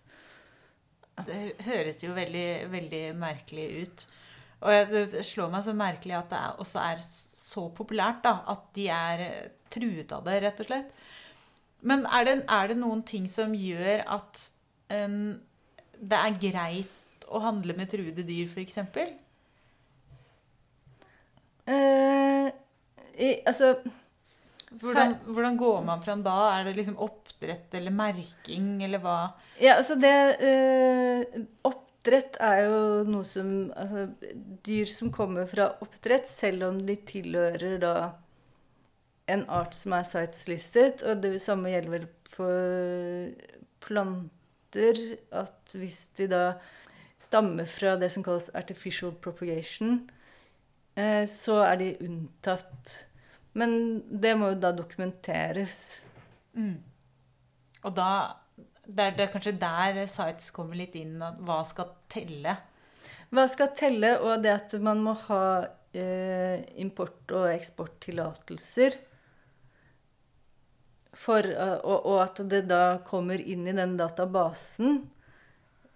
Det 1.28 1.40
høres 1.66 2.04
jo 2.06 2.14
veldig, 2.14 2.50
veldig 2.70 3.04
merkelig 3.18 3.68
ut. 3.82 4.06
Og 4.62 4.94
det 4.94 5.26
slår 5.26 5.50
meg 5.54 5.66
så 5.66 5.74
merkelig 5.78 6.18
at 6.20 6.30
det 6.34 6.44
også 6.64 6.84
er 6.84 7.02
så 7.08 7.68
populært 7.74 8.24
da, 8.26 8.40
at 8.54 8.70
de 8.78 8.88
er 8.94 9.26
truet 9.74 10.12
av 10.14 10.26
det, 10.28 10.38
rett 10.44 10.62
og 10.62 10.70
slett. 10.70 11.04
Men 11.88 12.06
er 12.10 12.26
det, 12.28 12.38
er 12.50 12.72
det 12.72 12.80
noen 12.80 13.04
ting 13.08 13.28
som 13.30 13.54
gjør 13.58 14.04
at 14.18 14.42
um, 14.94 15.38
det 16.00 16.20
er 16.20 16.42
greit 16.42 17.28
å 17.28 17.42
handle 17.44 17.76
med 17.78 17.90
truede 17.92 18.24
dyr, 18.26 18.48
f.eks.? 18.48 18.78
Eh, 21.68 22.48
altså 23.46 23.74
hvordan, 24.82 25.16
hvordan, 25.26 25.58
går 25.58 25.84
man 25.88 26.04
fram 26.04 26.24
da? 26.24 26.36
Er 26.58 26.68
det 26.68 26.78
liksom 26.78 27.00
oppdrett 27.04 27.74
eller 27.76 27.94
merking, 27.96 28.84
eller 28.84 29.02
hva? 29.04 29.18
Ja, 29.60 29.78
altså 29.78 29.96
det 30.00 30.14
eh, 30.44 31.44
Oppdrett 31.68 32.38
er 32.44 32.62
jo 32.68 32.80
noe 33.08 33.26
som 33.28 33.50
Altså 33.76 34.06
dyr 34.64 34.92
som 34.92 35.12
kommer 35.12 35.48
fra 35.50 35.70
oppdrett, 35.84 36.28
selv 36.30 36.68
om 36.70 36.82
de 36.88 36.98
tilhører 37.08 37.80
da 37.84 37.96
en 39.28 39.44
art 39.52 39.76
som 39.76 39.96
er 39.98 40.06
siteslistet, 40.08 41.04
og 41.04 41.24
det 41.24 41.34
samme 41.44 41.72
gjelder 41.74 41.98
vel 41.98 42.06
for 42.32 43.34
planter, 44.72 45.18
at 45.32 45.74
hvis 45.74 46.10
de 46.18 46.28
da 46.28 46.58
stammer 47.20 47.66
fra 47.66 47.96
det 47.98 48.12
som 48.12 48.24
kalles 48.24 48.50
artificial 48.54 49.12
propagation, 49.12 50.10
eh, 50.96 51.26
så 51.28 51.64
er 51.66 51.76
de 51.78 51.98
unntatt. 52.02 53.08
Men 53.54 54.04
det 54.22 54.38
må 54.38 54.50
jo 54.54 54.60
da 54.60 54.72
dokumenteres. 54.72 56.00
Mm. 56.54 56.84
Og 57.84 57.96
da 57.96 58.34
det 58.88 59.04
er, 59.04 59.12
det 59.18 59.24
er, 59.26 59.32
kanskje 59.32 59.60
der 59.60 60.06
sites 60.08 60.52
kommer 60.52 60.76
litt 60.76 60.96
inn. 60.96 61.20
Hva 61.20 61.64
skal 61.68 61.90
telle? 62.10 62.56
Hva 63.30 63.44
skal 63.48 63.74
telle, 63.76 64.20
og 64.22 64.44
det 64.44 64.54
at 64.54 64.76
man 64.80 65.02
må 65.04 65.14
ha 65.28 65.68
eh, 65.92 66.64
import- 66.80 67.34
og 67.36 67.50
eksporttillatelser. 67.52 68.96
For, 71.18 71.42
uh, 71.42 71.80
og, 71.82 72.06
og, 72.06 72.18
at 72.22 72.42
det 72.52 72.66
da 72.70 73.00
kommer 73.06 73.42
inn 73.42 73.66
i 73.68 73.76
den 73.76 73.96
databasen 73.98 75.06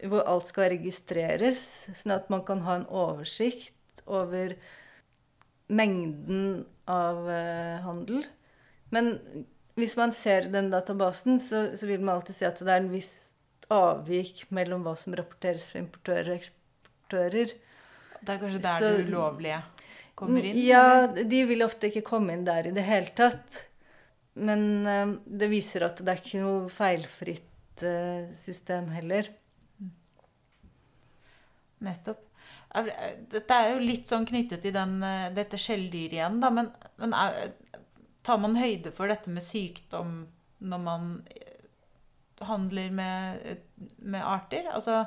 hvor 0.10 0.26
alt 0.26 0.50
skal 0.50 0.72
registreres, 0.74 1.62
sånn 1.94 2.16
at 2.16 2.30
man 2.34 2.42
kan 2.48 2.64
ha 2.66 2.80
en 2.80 2.88
oversikt 2.90 4.02
over 4.10 4.56
mengden 5.72 6.64
av 6.90 7.30
eh, 7.30 7.78
handel. 7.86 8.26
Men 8.90 9.14
hvis 9.80 9.96
man 10.00 10.14
ser 10.16 10.50
den 10.52 10.72
databasen, 10.74 11.40
så, 11.40 11.78
så, 11.78 11.88
vil 11.88 12.02
man 12.02 12.18
alltid 12.18 12.40
se 12.40 12.50
at 12.50 12.60
det 12.60 12.74
er 12.74 12.82
en 12.84 12.92
viss 12.92 13.14
avvik 13.72 14.48
mellom 14.52 14.84
hva 14.84 14.98
som 15.00 15.16
rapporteres 15.16 15.70
fra 15.70 15.80
importører 15.80 16.34
og 16.34 16.40
eksportører. 16.42 17.54
Det 18.22 18.34
er 18.34 18.42
kanskje 18.42 18.64
der 18.66 18.84
så, 18.84 18.92
det 18.98 19.08
ulovlige 19.08 19.62
kommer 20.20 20.46
inn? 20.46 20.60
Ja, 20.60 20.86
eller? 21.06 21.30
de 21.32 21.44
vil 21.50 21.66
ofte 21.66 21.90
ikke 21.90 22.04
komme 22.10 22.36
inn 22.36 22.44
der 22.48 22.68
i 22.68 22.76
det 22.76 22.84
hele 22.86 23.14
tatt. 23.18 23.64
Men 24.40 24.66
uh, 24.88 25.16
det 25.26 25.52
viser 25.52 25.88
at 25.88 26.00
det 26.00 26.14
er 26.14 26.22
ikke 26.22 26.44
noe 26.44 26.72
feilfritt 26.72 27.86
uh, 27.86 28.30
system 28.36 28.92
heller. 28.96 29.32
Nettopp. 31.82 32.28
Dette 32.72 33.56
er 33.58 33.74
jo 33.74 33.82
litt 33.84 34.08
sånn 34.08 34.24
knyttet 34.24 34.62
til 34.64 34.72
den, 34.72 35.02
dette 35.36 35.58
skjelldyret 35.60 36.14
igjen, 36.16 36.38
da. 36.40 36.48
Men, 36.56 36.70
men 37.02 37.16
er, 37.18 37.50
Tar 38.22 38.38
man 38.38 38.58
høyde 38.58 38.92
for 38.94 39.10
dette 39.10 39.32
med 39.34 39.44
sykdom 39.44 40.26
når 40.62 40.82
man 40.84 41.06
eh, 41.34 41.64
handler 42.46 42.92
med, 42.94 43.62
med 43.98 44.22
arter? 44.22 44.68
Altså, 44.76 45.06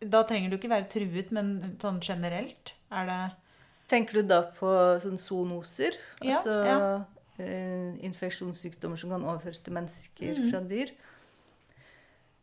da 0.00 0.22
trenger 0.28 0.48
du 0.48 0.56
ikke 0.56 0.72
være 0.72 0.88
truet, 0.92 1.32
men 1.34 1.76
sånn 1.82 2.00
generelt? 2.04 2.74
Er 2.92 3.08
det 3.08 3.22
Tenker 3.92 4.22
du 4.22 4.28
da 4.30 4.40
på 4.56 4.70
sånn 5.02 5.20
zoonoser? 5.20 5.98
Ja, 6.24 6.38
altså 6.38 6.54
ja. 6.64 6.78
Eh, 7.42 8.04
infeksjonssykdommer 8.06 9.00
som 9.00 9.10
kan 9.12 9.24
overføres 9.26 9.62
til 9.64 9.74
mennesker 9.74 10.38
mm. 10.38 10.48
fra 10.50 10.60
dyr? 10.68 10.92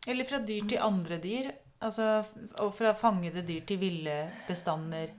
Eller 0.09 0.27
fra 0.27 0.39
dyr 0.43 0.67
til 0.69 0.83
andre 0.83 1.19
dyr. 1.23 1.51
Altså, 1.79 2.23
og 2.59 2.73
fra 2.75 2.91
fangede 2.97 3.43
dyr 3.47 3.63
til 3.67 3.79
ville 3.79 4.15
bestander. 4.47 5.13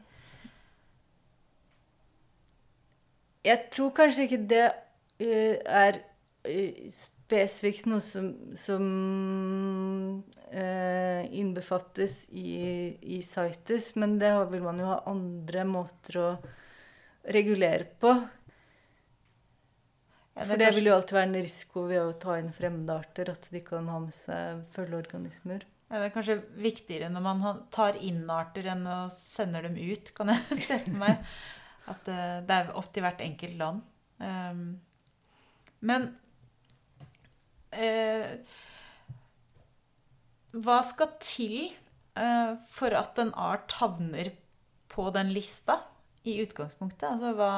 Jeg 3.44 3.70
tror 3.72 3.94
kanskje 3.96 4.26
ikke 4.26 4.42
det 4.50 4.66
uh, 4.68 5.56
er 5.64 6.02
uh, 6.44 6.90
spesifikt 6.92 7.86
noe 7.88 8.04
som, 8.04 8.26
som 8.60 8.84
uh, 10.52 11.22
innbefattes 11.32 12.26
i, 12.36 12.52
i 13.00 13.22
CITES, 13.24 13.94
men 13.96 14.18
det 14.20 14.34
vil 14.52 14.66
man 14.66 14.82
jo 14.82 14.90
ha 14.90 14.98
andre 15.08 15.64
måter 15.64 16.20
å 16.20 16.28
regulere 17.32 17.88
på. 18.04 18.12
Ja, 20.36 20.46
For 20.46 20.60
det 20.60 20.70
vil 20.76 20.86
jo 20.88 20.94
alltid 20.94 21.16
være 21.16 21.28
en 21.28 21.42
risiko 21.42 21.84
ved 21.90 22.00
å 22.00 22.16
ta 22.22 22.36
inn 22.38 22.52
fremmede 22.54 22.96
arter, 23.02 23.32
at 23.32 23.48
de 23.50 23.62
kan 23.66 23.88
ha 23.90 23.98
med 24.04 24.14
seg 24.14 24.62
følgeorganismer. 24.76 25.66
Ja, 25.90 25.98
det 25.98 26.06
er 26.06 26.14
kanskje 26.14 26.36
viktigere 26.62 27.08
når 27.10 27.24
man 27.24 27.42
tar 27.74 27.98
inn 27.98 28.22
arter 28.30 28.68
enn 28.70 28.84
å 28.86 29.00
sende 29.10 29.64
dem 29.64 29.74
ut, 29.74 30.12
kan 30.14 30.30
jeg 30.30 30.60
se 30.68 30.78
for 30.86 31.00
meg. 31.02 31.24
At 31.90 32.06
uh, 32.06 32.38
det 32.46 32.56
er 32.56 32.72
opp 32.78 32.92
til 32.94 33.02
hvert 33.02 33.24
enkelt 33.24 33.58
land. 33.58 33.82
Um, 34.20 34.64
men 35.80 36.10
uh, 37.74 38.26
Hva 40.54 40.80
skal 40.86 41.14
til 41.24 41.56
uh, 42.14 42.54
for 42.70 42.94
at 42.94 43.18
en 43.22 43.32
art 43.34 43.74
havner 43.80 44.34
på 44.92 45.08
den 45.14 45.34
lista 45.34 45.80
i 46.22 46.38
utgangspunktet? 46.44 47.16
Altså 47.16 47.34
hva 47.34 47.52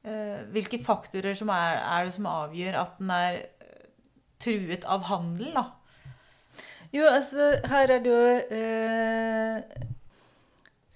Hvilke 0.00 0.78
faktorer 0.80 1.34
som 1.36 1.50
er, 1.52 1.76
er, 1.76 2.06
det 2.08 2.14
som 2.16 2.28
avgjør 2.30 2.78
at 2.80 2.94
den 2.96 3.10
er 3.12 3.34
truet 4.40 4.86
av 4.88 5.04
handel, 5.10 5.50
da? 5.52 5.66
Jo, 6.90 7.04
altså 7.06 7.50
her 7.68 7.92
er 7.94 8.00
det 8.02 8.14
jo 8.14 8.22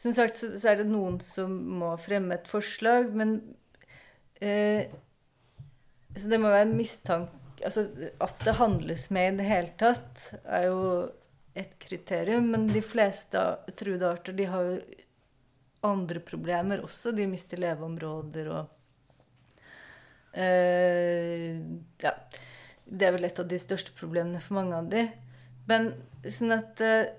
som 0.05 0.13
sagt 0.13 0.37
så, 0.37 0.51
så, 0.59 0.69
er 0.69 0.83
det 0.83 0.91
noen 0.91 1.17
som 1.25 1.53
må 1.79 1.95
fremme 1.97 2.37
et 2.37 2.49
forslag, 2.51 3.15
men 3.17 3.39
eh, 4.43 4.91
Så 6.13 6.29
det 6.29 6.41
må 6.43 6.53
være 6.53 6.69
mistanke 6.75 7.41
Altså 7.65 7.87
at 8.21 8.43
det 8.45 8.59
handles 8.59 9.07
med 9.15 9.31
i 9.31 9.37
det 9.39 9.45
hele 9.49 9.71
tatt, 9.81 10.27
er 10.45 10.67
jo 10.67 10.81
et 11.57 11.71
kriterium. 11.81 12.51
Men 12.53 12.67
de 12.69 12.83
fleste 12.85 13.41
truede 13.79 14.11
arter 14.11 14.37
de 14.37 14.45
har 14.51 14.67
jo 14.69 14.75
andre 15.89 16.21
problemer 16.21 16.83
også. 16.85 17.15
De 17.17 17.25
mister 17.31 17.63
leveområder 17.63 18.51
og 18.53 18.75
eh, 20.35 21.61
Ja. 22.05 22.17
Det 22.85 23.07
er 23.07 23.15
vel 23.15 23.25
et 23.25 23.39
av 23.41 23.47
de 23.49 23.57
største 23.59 23.95
problemene 23.97 24.43
for 24.45 24.59
mange 24.59 24.77
av 24.77 24.91
de. 24.93 25.07
Men 25.71 25.95
sånn 26.29 26.53
at 26.53 26.83
eh, 26.85 27.15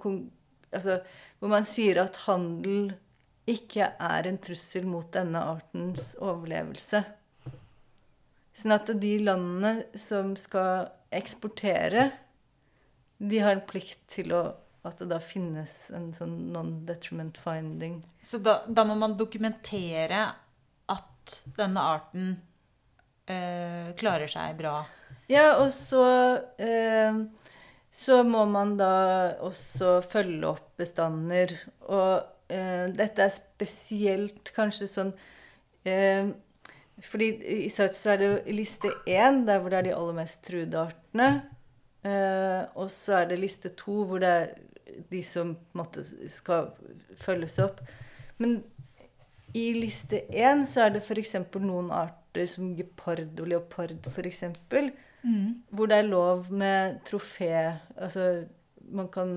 Altså 0.67 1.00
hvor 1.39 1.51
man 1.53 1.63
sier 1.65 2.01
at 2.01 2.17
handel 2.25 2.89
ikke 3.48 3.86
er 4.03 4.27
en 4.27 4.39
trussel 4.43 4.84
mot 4.89 5.07
denne 5.13 5.39
artens 5.53 6.10
overlevelse. 6.19 7.00
Sånn 8.57 8.75
at 8.75 8.91
de 9.00 9.13
landene 9.22 9.86
som 9.96 10.34
skal 10.36 10.89
eksportere, 11.15 12.10
de 13.17 13.39
har 13.39 13.55
en 13.55 13.67
plikt 13.69 14.01
til 14.12 14.34
å 14.36 14.41
at 14.88 15.01
det 15.01 15.10
da 15.12 15.17
finnes 15.19 15.72
en 15.96 16.12
sånn 16.15 16.36
non-detriment 16.53 17.38
finding. 17.43 18.00
Så 18.24 18.39
da, 18.43 18.62
da 18.67 18.86
må 18.88 18.96
man 19.00 19.17
dokumentere 19.19 20.22
at 20.93 21.34
denne 21.57 21.84
arten 21.84 22.29
øh, 23.27 23.89
klarer 24.00 24.31
seg 24.31 24.55
bra. 24.62 24.77
Ja, 25.27 25.57
og 25.60 25.74
så 25.75 26.05
eh, 26.55 27.19
så 27.98 28.22
må 28.27 28.44
man 28.46 28.75
da 28.77 28.92
også 29.46 30.00
følge 30.06 30.46
opp 30.51 30.75
bestander. 30.77 31.54
Og 31.89 32.54
eh, 32.54 32.86
dette 32.94 33.25
er 33.25 33.34
spesielt 33.34 34.51
kanskje 34.56 34.89
sånn 34.92 35.13
eh, 35.88 36.30
fordi 37.04 37.27
i 37.66 37.70
South 37.70 38.08
er 38.10 38.18
det 38.18 38.27
jo 38.27 38.56
liste 38.58 38.89
én, 39.06 39.44
der 39.46 39.60
hvor 39.62 39.70
det 39.70 39.80
er 39.80 39.88
de 39.89 39.98
aller 39.98 40.16
mest 40.18 40.42
truede 40.46 40.80
artene. 40.82 41.27
Eh, 42.06 42.63
og 42.77 42.89
så 42.94 43.20
er 43.20 43.30
det 43.30 43.38
liste 43.42 43.70
to, 43.77 44.00
hvor 44.10 44.22
det 44.24 44.32
er 44.34 44.48
de 45.12 45.22
som 45.25 45.54
på 45.54 45.77
en 45.77 45.84
måte 45.84 46.06
skal 46.32 46.72
følges 47.22 47.60
opp. 47.62 47.84
Men 48.42 48.60
i 49.58 49.70
liste 49.77 50.24
én 50.34 50.66
så 50.70 50.88
er 50.88 50.96
det 50.96 51.04
f.eks. 51.06 51.36
noen 51.62 51.92
arter 51.94 52.50
som 52.50 52.74
gepard 52.77 53.39
og 53.42 53.50
leopard, 53.50 53.94
f.eks. 54.10 54.44
Hvor 55.69 55.89
det 55.91 55.98
er 56.01 56.07
lov 56.07 56.48
med 56.55 57.00
trofé 57.07 57.50
Altså 57.96 58.46
man 58.88 59.10
kan 59.12 59.31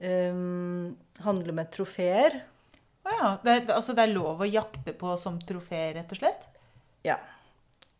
um, 0.00 0.96
handle 1.24 1.54
med 1.56 1.70
trofeer. 1.72 2.36
Å 3.06 3.14
ja. 3.14 3.30
Det, 3.44 3.54
er- 3.54 3.74
altså 3.78 3.94
det 3.96 4.04
er 4.04 4.12
lov 4.12 4.42
å 4.44 4.48
jakte 4.50 4.92
på 4.98 5.14
som 5.20 5.38
trofé, 5.40 5.86
rett 5.96 6.12
og 6.12 6.20
slett? 6.20 6.44
Ja. 7.06 7.16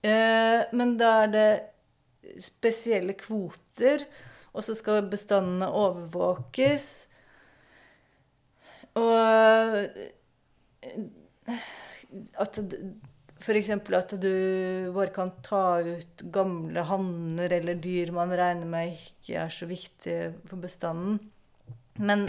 Uh, 0.04 0.66
men 0.76 0.96
da 1.00 1.12
er 1.24 1.32
det 1.32 1.48
spesielle 2.42 3.14
kvoter, 3.16 4.04
og 4.52 4.64
så 4.66 4.74
skal 4.76 5.06
bestandene 5.08 5.68
overvåkes. 5.72 6.88
Og 8.96 9.16
eh, 10.84 11.66
at 12.40 12.60
F.eks. 13.46 13.70
at 13.70 14.14
du 14.18 14.90
bare 14.90 15.12
kan 15.14 15.30
ta 15.46 15.78
ut 15.78 16.24
gamle 16.34 16.82
hanner 16.88 17.52
eller 17.60 17.78
dyr 17.78 18.10
man 18.14 18.34
regner 18.34 18.66
med 18.66 18.96
ikke 18.96 19.38
er 19.44 19.52
så 19.54 19.68
viktige 19.70 20.32
for 20.50 20.58
bestanden. 20.58 21.20
Men 22.02 22.26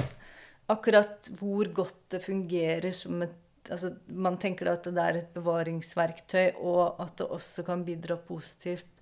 akkurat 0.70 1.32
hvor 1.40 1.66
godt 1.74 1.98
det 2.14 2.22
fungerer 2.28 2.94
som 2.94 3.26
et 3.26 3.36
altså 3.68 3.90
Man 4.08 4.38
tenker 4.40 4.70
at 4.72 4.86
det 4.88 5.04
er 5.04 5.18
et 5.20 5.34
bevaringsverktøy, 5.36 6.56
og 6.64 7.02
at 7.04 7.18
det 7.20 7.28
også 7.36 7.66
kan 7.68 7.84
bidra 7.84 8.16
positivt 8.16 9.02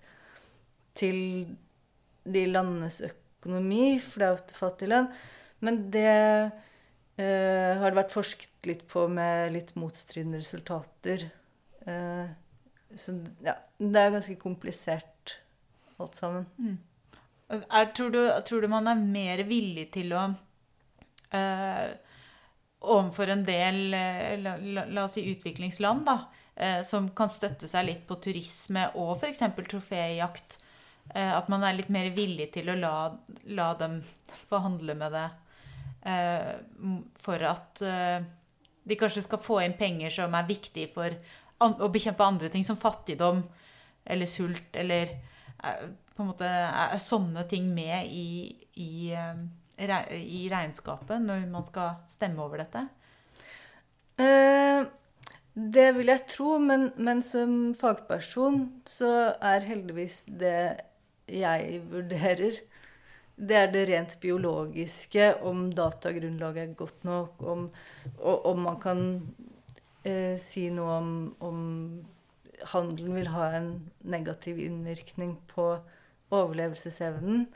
til 0.97 1.45
de 2.25 2.45
landenes 2.49 3.01
økonomi, 3.05 3.99
for 4.01 4.19
det 4.19 4.25
er 4.25 4.33
jo 4.33 4.39
et 4.41 4.55
fattig 4.57 4.89
land. 4.89 5.11
Men 5.61 5.79
det 5.93 6.09
eh, 6.09 7.77
har 7.77 7.91
det 7.91 7.99
vært 7.99 8.15
forsket 8.15 8.69
litt 8.71 8.85
på 8.89 9.05
med 9.11 9.53
litt 9.53 9.75
motstridende 9.77 10.41
resultater. 10.41 11.27
Eh, 11.85 12.25
så 12.95 13.15
ja, 13.43 13.55
det 13.77 14.01
er 14.01 14.13
ganske 14.15 14.35
komplisert 14.41 15.37
alt 16.01 16.17
sammen. 16.17 16.47
Er, 17.49 17.91
tror, 17.93 18.09
du, 18.09 18.21
tror 18.47 18.63
du 18.63 18.69
man 18.71 18.89
er 18.89 18.99
mer 18.99 19.43
villig 19.45 19.89
til 19.93 20.15
å 20.17 20.25
eh, 21.29 21.93
Overfor 22.85 23.31
en 23.33 23.43
del 23.45 23.93
eh, 23.97 24.33
la, 24.41 24.55
la, 24.61 24.83
la 24.93 25.05
oss 25.07 25.15
si 25.17 25.23
utviklingsland, 25.31 26.03
da, 26.05 26.17
eh, 26.53 26.81
som 26.85 27.07
kan 27.17 27.31
støtte 27.31 27.69
seg 27.69 27.87
litt 27.87 28.03
på 28.05 28.17
turisme 28.21 28.83
og 29.01 29.15
f.eks. 29.15 29.41
troféjakt, 29.71 30.59
eh, 31.15 31.31
at 31.33 31.49
man 31.49 31.65
er 31.65 31.79
litt 31.79 31.89
mer 31.93 32.11
villig 32.13 32.51
til 32.53 32.69
å 32.69 32.77
la, 32.77 32.93
la 33.57 33.71
dem 33.79 33.97
få 34.51 34.61
handle 34.67 34.97
med 34.99 35.17
det 35.17 35.25
eh, 36.11 36.51
for 37.25 37.47
at 37.49 37.81
de 38.85 38.99
kanskje 39.01 39.25
skal 39.25 39.41
få 39.41 39.63
inn 39.63 39.73
penger 39.79 40.13
som 40.13 40.37
er 40.37 40.45
viktig 40.45 40.91
for 40.93 41.17
å 41.63 41.91
bekjempe 41.91 42.25
andre 42.25 42.49
ting, 42.51 42.65
som 42.67 42.79
fattigdom 42.79 43.43
eller 44.05 44.29
sult, 44.29 44.67
eller 44.73 45.13
er, 45.63 45.87
på 46.15 46.23
en 46.23 46.29
måte 46.29 46.49
er 46.49 46.99
sånne 47.01 47.45
ting 47.49 47.71
med 47.73 48.11
i, 48.11 48.51
i, 48.79 49.11
eh, 49.15 50.11
i 50.15 50.45
regnskapet 50.51 51.23
når 51.23 51.47
man 51.51 51.65
skal 51.67 51.97
stemme 52.11 52.43
over 52.43 52.63
dette? 52.63 52.85
Eh, 54.21 54.85
det 55.55 55.89
vil 55.95 56.11
jeg 56.11 56.27
tro, 56.31 56.57
men, 56.59 56.89
men 56.99 57.23
som 57.23 57.73
fagperson 57.79 58.65
så 58.87 59.11
er 59.39 59.67
heldigvis 59.67 60.23
det 60.27 60.59
jeg 61.31 61.79
vurderer, 61.89 62.59
det 63.35 63.55
er 63.59 63.71
det 63.71 63.85
rent 63.89 64.13
biologiske, 64.23 65.33
om 65.47 65.67
datagrunnlaget 65.75 66.61
er 66.61 66.75
godt 66.79 67.07
nok, 67.07 67.41
om, 67.43 67.65
og 68.19 68.45
om 68.51 68.61
man 68.67 68.77
kan 68.83 69.01
eh, 70.05 70.35
si 70.41 70.67
noe 70.73 70.99
om, 70.99 71.13
om 71.43 71.61
handelen 72.71 73.17
vil 73.17 73.31
ha 73.33 73.49
en 73.57 73.69
negativ 74.07 74.59
innvirkning 74.63 75.35
på 75.51 75.69
overlevelsesevnen. 76.33 77.47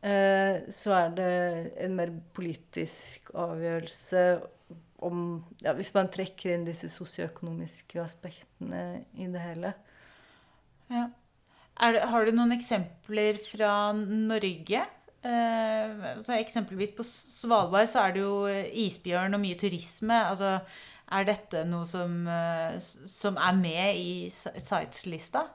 Eh, 0.00 0.56
så 0.72 0.94
er 0.96 1.12
det 1.16 1.34
en 1.84 1.96
mer 1.96 2.12
politisk 2.36 3.32
avgjørelse 3.36 4.24
om 5.00 5.40
ja, 5.64 5.72
Hvis 5.76 5.94
man 5.94 6.10
trekker 6.12 6.52
inn 6.52 6.66
disse 6.66 6.90
sosioøkonomiske 6.92 8.02
aspektene 8.02 9.06
i 9.16 9.28
det 9.32 9.40
hele. 9.40 9.72
Ja. 10.92 11.06
Er 11.80 11.94
det, 11.96 12.02
har 12.12 12.26
du 12.26 12.34
noen 12.36 12.52
eksempler 12.52 13.38
fra 13.40 13.92
Norge? 13.96 14.82
Eh, 15.20 15.94
altså 16.14 16.36
eksempelvis 16.36 16.92
på 16.96 17.04
Svalbard 17.04 17.88
så 17.88 18.04
er 18.04 18.14
det 18.16 18.24
jo 18.26 18.34
isbjørn 18.84 19.36
og 19.36 19.40
mye 19.40 19.56
turisme. 19.60 20.20
Altså, 20.28 20.58
er 21.10 21.26
dette 21.26 21.64
noe 21.68 21.86
som, 21.88 22.12
eh, 22.28 22.78
som 22.80 23.38
er 23.38 23.56
med 23.58 23.98
i 23.98 24.12
sites-lista? 24.30 25.46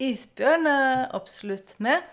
Isbjørn 0.00 0.66
er 0.70 1.10
absolutt 1.16 1.74
med. 1.78 2.06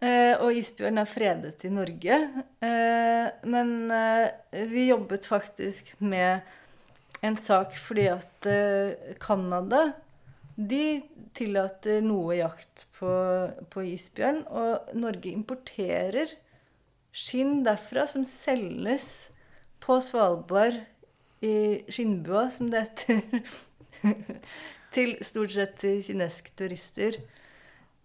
Eh, 0.00 0.34
og 0.38 0.54
isbjørn 0.56 1.00
er 1.00 1.08
fredet 1.08 1.64
i 1.66 1.72
Norge. 1.72 2.20
Eh, 2.64 3.26
men 3.50 3.74
vi 4.70 4.88
jobbet 4.88 5.26
faktisk 5.26 5.94
med 5.98 6.40
en 7.24 7.36
sak 7.36 7.76
fordi 7.80 8.08
at 8.12 8.48
Canada 9.20 9.94
de 10.54 11.02
tillater 11.34 12.02
noe 12.04 12.36
jakt 12.38 12.86
på, 12.98 13.10
på 13.72 13.86
isbjørn. 13.94 14.44
Og 14.46 14.94
Norge 14.96 15.32
importerer 15.32 16.30
skinn 17.14 17.62
derfra 17.66 18.06
som 18.10 18.26
selges 18.28 19.30
på 19.84 19.98
Svalbard 20.04 20.80
i 21.44 21.56
skinnbua, 21.92 22.48
som 22.52 22.70
det 22.72 22.86
heter. 22.86 23.42
til 24.94 25.16
stort 25.26 25.54
sett 25.54 25.76
til 25.82 26.00
kinesiske 26.04 26.54
turister. 26.58 27.18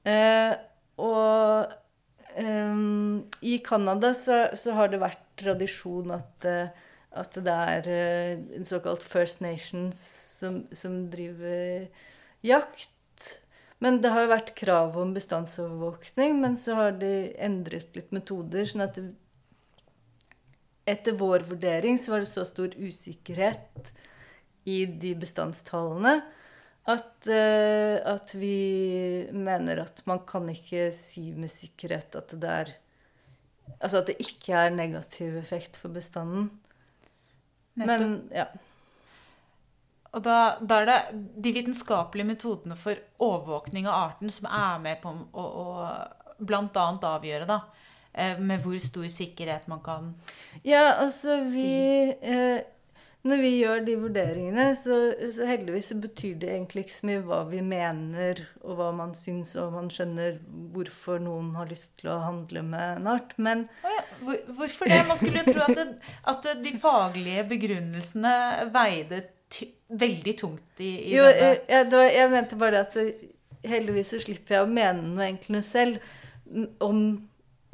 Eh, 0.07 0.53
og 0.99 1.71
eh, 2.35 2.83
i 3.45 3.57
Canada 3.65 4.13
så, 4.17 4.45
så 4.59 4.75
har 4.77 4.91
det 4.91 5.01
vært 5.03 5.25
tradisjon 5.39 6.11
at, 6.15 6.47
eh, 6.47 6.71
at 7.19 7.39
det 7.45 7.57
er 7.75 7.89
eh, 7.93 8.31
en 8.59 8.67
såkalt 8.67 9.05
First 9.05 9.43
Nations 9.45 9.99
som, 10.39 10.63
som 10.75 11.05
driver 11.11 11.87
jakt. 12.45 12.95
Men 13.79 14.01
det 14.03 14.11
har 14.11 14.25
jo 14.25 14.33
vært 14.33 14.55
krav 14.59 14.97
om 14.99 15.13
bestandsovervåkning, 15.15 16.35
men 16.41 16.57
så 16.59 16.75
har 16.75 16.97
de 16.99 17.31
endret 17.39 17.95
litt 17.95 18.11
metoder. 18.15 18.67
sånn 18.67 18.83
at 18.83 18.99
etter 20.89 21.17
vår 21.19 21.45
vurdering 21.49 21.97
så 22.01 22.13
var 22.13 22.23
det 22.23 22.31
så 22.31 22.45
stor 22.47 22.75
usikkerhet 22.77 23.91
i 24.69 24.83
de 24.85 25.13
bestandstallene 25.19 26.19
at, 26.89 27.27
eh, 27.27 27.97
at 28.05 28.33
vi 28.35 29.27
mener 29.35 29.83
at 29.83 30.01
man 30.09 30.23
kan 30.27 30.49
ikke 30.49 30.89
si 30.95 31.29
med 31.37 31.51
sikkerhet 31.53 32.17
at 32.19 32.37
det 32.39 32.53
er 32.61 32.77
Altså 33.79 33.99
at 34.01 34.09
det 34.09 34.15
ikke 34.19 34.55
er 34.57 34.73
negativ 34.73 35.35
effekt 35.37 35.77
for 35.79 35.93
bestanden. 35.93 36.49
Nettopp. 37.77 38.01
Men 38.01 38.15
ja. 38.33 38.47
Og 40.09 40.23
da, 40.25 40.37
da 40.59 40.79
er 40.81 40.89
det 40.89 40.97
de 41.45 41.53
vitenskapelige 41.53 42.27
metodene 42.31 42.75
for 42.75 42.97
overvåkning 43.23 43.87
av 43.87 44.09
arten 44.09 44.33
som 44.33 44.49
er 44.49 44.81
med 44.83 44.99
på 45.03 45.13
å, 45.13 45.45
å 45.45 45.65
annet 46.41 47.07
avgjøre 47.11 47.47
da, 47.47 47.59
med 48.39 48.63
hvor 48.65 48.79
stor 48.81 49.07
sikkerhet 49.11 49.67
man 49.69 49.79
kan 49.85 50.13
Ja, 50.65 50.95
altså 50.99 51.43
vi 51.45 52.09
eh, 52.21 52.59
Når 53.23 53.41
vi 53.41 53.49
gjør 53.59 53.81
de 53.85 53.95
vurderingene, 53.99 54.65
så, 54.79 54.97
så 55.35 55.45
heldigvis 55.45 55.91
betyr 56.01 56.37
det 56.39 56.49
egentlig 56.53 56.85
ikke 56.85 56.95
så 56.95 57.07
mye 57.09 57.23
hva 57.27 57.39
vi 57.49 57.59
mener, 57.61 58.39
og 58.63 58.77
hva 58.79 58.87
man 58.95 59.11
syns, 59.13 59.51
og 59.59 59.73
man 59.75 59.89
skjønner 59.91 60.37
hvorfor 60.71 61.19
noen 61.19 61.49
har 61.59 61.67
lyst 61.67 61.91
til 61.99 62.13
å 62.13 62.21
handle 62.23 62.63
med 62.63 63.01
en 63.01 63.09
art. 63.11 63.33
Men 63.35 63.65
oh 63.83 63.91
ja, 63.91 64.05
hvor, 64.23 64.39
Hvorfor 64.61 64.87
det? 64.87 65.01
Man 65.09 65.19
skulle 65.19 65.43
jo 65.43 65.51
tro 65.51 65.65
at, 65.67 65.75
det, 65.81 66.13
at 66.31 66.47
de 66.63 66.73
faglige 66.79 67.43
begrunnelsene 67.51 68.33
veide 68.71 69.25
ty 69.51 69.67
veldig 69.89 70.37
tungt 70.39 70.79
i, 70.79 70.93
i 71.09 71.15
jo, 71.17 71.23
denne. 71.27 71.51
eh, 71.57 71.61
ja, 71.75 71.83
det 71.83 71.99
var, 71.99 72.07
jeg 72.13 72.31
mente 72.31 72.59
bare 72.63 72.85
at 72.85 72.97
heldigvis 73.67 74.13
så 74.15 74.19
slipper 74.29 74.55
jeg 74.61 74.63
å 74.63 74.71
mene 74.71 75.03
noe 75.11 75.27
egentlig 75.27 75.63
selv. 75.67 75.99
Om, 76.81 77.01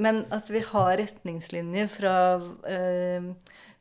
men 0.01 0.23
at 0.33 0.49
vi 0.51 0.61
har 0.65 0.97
retningslinjer 0.99 1.87
fra 1.91 2.15
eh, 2.67 3.29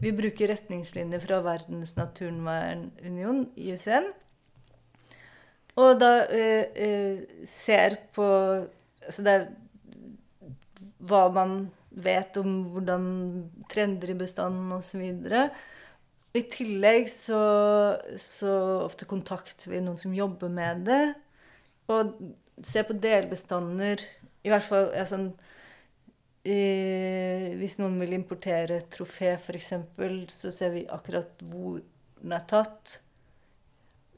Vi 0.03 0.13
bruker 0.15 0.51
retningslinjer 0.53 1.23
fra 1.23 1.41
Verdens 1.43 1.95
naturvernunion, 1.97 3.47
IUCN. 3.57 4.11
Og 5.81 5.99
da 5.99 6.13
eh, 6.31 6.67
eh, 6.75 7.23
ser 7.49 7.99
på 8.15 8.27
Altså 9.05 9.25
det 9.27 9.33
er 9.37 9.49
hva 11.05 11.27
man 11.29 11.67
vet 11.91 12.37
om 12.41 12.53
hvordan 12.73 13.05
trender 13.69 14.15
i 14.15 14.17
bestanden 14.17 14.73
osv. 14.73 15.03
I 16.35 16.43
tillegg 16.51 17.11
så, 17.13 17.43
så 18.17 18.55
ofte 18.87 19.07
kontakter 19.07 19.75
vi 19.75 19.83
noen 19.85 20.01
som 20.01 20.17
jobber 20.17 20.49
med 20.49 20.87
det. 20.89 21.03
Og 21.93 22.15
ser 22.65 22.87
på 22.89 22.97
delbestander 22.97 24.01
I 24.47 24.53
hvert 24.53 24.65
fall 24.65 24.89
ja, 24.97 25.05
sånn 25.09 25.35
eh, 26.45 27.51
Hvis 27.59 27.79
noen 27.81 27.99
vil 28.03 28.15
importere 28.17 28.79
et 28.79 28.91
trofé, 28.93 29.35
f.eks., 29.39 29.73
så 30.33 30.53
ser 30.55 30.75
vi 30.77 30.87
akkurat 30.89 31.43
hvor 31.51 31.81
den 32.21 32.37
er 32.37 32.45
tatt. 32.49 32.99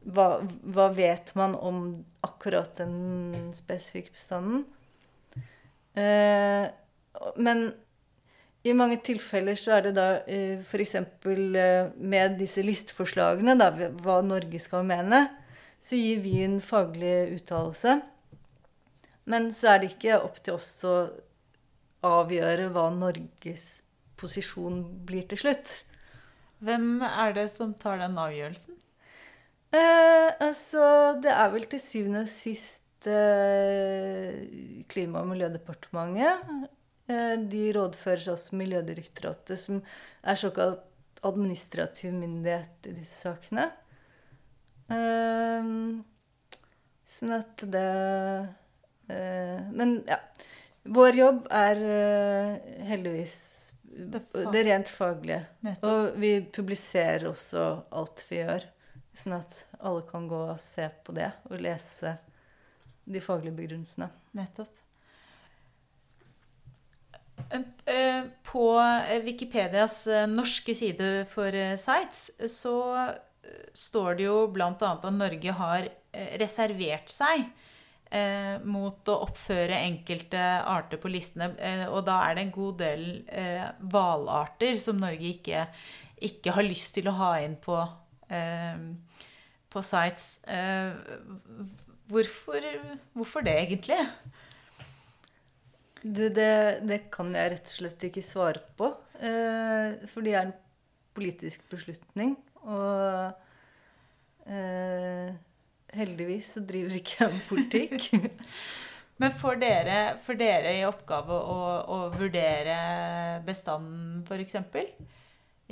Hva, 0.06 0.42
hva 0.62 0.90
vet 0.94 1.32
man 1.38 1.56
om 1.58 1.80
akkurat 2.26 2.76
den 2.78 3.52
spesifikke 3.56 4.14
bestanden? 4.14 4.64
Eh, 5.96 6.66
men 7.40 7.66
i 8.66 8.74
mange 8.74 8.98
tilfeller 9.04 9.58
så 9.58 9.76
er 9.76 9.86
det 9.86 9.94
da 9.96 10.06
eh, 10.26 10.58
f.eks. 10.62 10.94
Eh, 10.98 11.90
med 11.96 12.36
disse 12.40 12.64
listeforslagene, 12.64 13.54
da, 13.58 13.70
hva 14.02 14.20
Norge 14.26 14.60
skal 14.62 14.86
mene, 14.86 15.26
så 15.82 15.98
gir 15.98 16.22
vi 16.24 16.40
en 16.44 16.58
faglig 16.64 17.36
uttalelse. 17.36 18.00
Men 19.30 19.50
så 19.54 19.72
er 19.72 19.82
det 19.82 19.92
ikke 19.94 20.18
opp 20.22 20.40
til 20.42 20.58
oss 20.58 20.70
å 20.86 20.96
avgjøre 22.20 22.70
hva 22.74 22.88
Norges 22.94 23.66
posisjon 24.20 24.80
blir 25.08 25.26
til 25.28 25.42
slutt. 25.44 25.74
Hvem 26.64 27.04
er 27.04 27.36
det 27.36 27.50
som 27.52 27.74
tar 27.76 28.00
den 28.00 28.16
avgjørelsen? 28.20 28.78
Eh, 29.76 30.30
altså, 30.40 31.16
det 31.20 31.32
er 31.32 31.52
vel 31.52 31.66
til 31.68 31.82
syvende 31.82 32.24
og 32.24 32.32
sist 32.32 33.08
eh, 33.10 34.40
Klima- 34.88 35.22
og 35.24 35.30
miljødepartementet. 35.34 36.70
Eh, 37.10 37.34
de 37.50 37.62
rådfører 37.76 38.32
også 38.32 38.56
Miljødirektoratet, 38.56 39.58
som 39.60 39.82
er 40.22 40.38
såkalt 40.40 40.84
administrativ 41.26 42.14
myndighet 42.14 42.88
i 42.90 42.94
disse 42.96 43.26
sakene. 43.26 43.68
Eh, 44.90 45.72
sånn 47.06 47.34
at 47.34 47.64
det 47.74 47.88
eh, 49.10 49.62
Men 49.74 49.98
ja. 50.06 50.20
Vår 50.86 51.18
jobb 51.18 51.46
er 51.50 51.82
uh, 51.82 52.80
heldigvis 52.86 53.36
Det 53.82 54.22
det, 54.52 54.62
rent 54.68 54.90
faglige. 54.92 55.42
Nettopp. 55.64 55.90
Og 55.90 56.20
vi 56.20 56.32
publiserer 56.52 57.28
også 57.30 57.66
alt 57.96 58.24
vi 58.28 58.42
gjør. 58.42 58.66
Sånn 59.16 59.38
at 59.38 59.62
alle 59.80 60.04
kan 60.08 60.26
gå 60.28 60.42
og 60.50 60.60
se 60.60 60.90
på 61.04 61.14
det 61.16 61.30
og 61.48 61.62
lese 61.64 62.18
de 63.06 63.22
faglige 63.24 63.56
begrunnelsene. 63.56 64.10
Nettopp. 64.36 64.76
Eh, 67.84 68.24
På 68.42 68.80
eh, 68.80 69.22
Wikipedias 69.22 70.06
eh, 70.06 70.26
norske 70.26 70.74
side 70.74 71.26
for 71.30 71.54
sites 71.78 72.30
så 72.50 72.76
står 73.76 74.18
det 74.18 74.26
jo 74.26 74.38
bl.a. 74.50 74.72
at 74.72 75.04
Norge 75.14 75.52
har 75.54 75.86
reservert 76.40 77.12
seg 77.12 77.44
eh, 78.10 78.56
mot 78.64 79.08
å 79.10 79.18
oppføre 79.26 79.78
enkelte 79.86 80.42
arter 80.66 81.00
på 81.02 81.10
listene. 81.12 81.50
Eh, 81.58 81.86
og 81.88 82.04
da 82.08 82.20
er 82.26 82.36
det 82.36 82.46
en 82.46 82.54
god 82.54 82.78
del 82.82 83.06
eh, 83.26 83.66
hvalarter 83.80 84.78
som 84.80 85.00
Norge 85.02 85.32
ikke, 85.32 85.66
ikke 86.30 86.54
har 86.56 86.66
lyst 86.66 86.94
til 86.96 87.10
å 87.10 87.16
ha 87.18 87.32
inn 87.44 87.56
på, 87.62 87.78
eh, 88.30 88.84
på 89.72 89.84
sites. 89.84 90.28
Eh, 90.48 90.92
hvorfor, 92.12 92.70
hvorfor 93.16 93.46
det, 93.46 93.56
egentlig? 93.66 94.00
Du, 96.06 96.28
det, 96.30 96.86
det 96.86 97.00
kan 97.14 97.32
jeg 97.34 97.56
rett 97.56 97.72
og 97.72 97.78
slett 97.80 98.06
ikke 98.06 98.22
svare 98.22 98.62
på. 98.78 98.92
Eh, 99.18 100.06
for 100.10 100.22
det 100.22 100.36
er 100.36 100.46
en 100.46 100.56
politisk 101.16 101.64
beslutning. 101.72 102.36
Og 102.66 103.32
eh, 104.46 105.34
heldigvis 105.96 106.52
så 106.56 106.62
driver 106.66 106.98
ikke 106.98 107.24
jeg 107.24 107.32
med 107.34 107.46
politikk. 107.50 108.10
Men 109.20 109.32
får 109.32 109.60
dere, 109.62 109.98
får 110.26 110.36
dere 110.40 110.72
i 110.76 110.84
oppgave 110.84 111.36
å, 111.36 111.60
å 111.88 111.98
vurdere 112.12 112.76
bestanden, 113.46 114.24
f.eks.? 114.28 114.58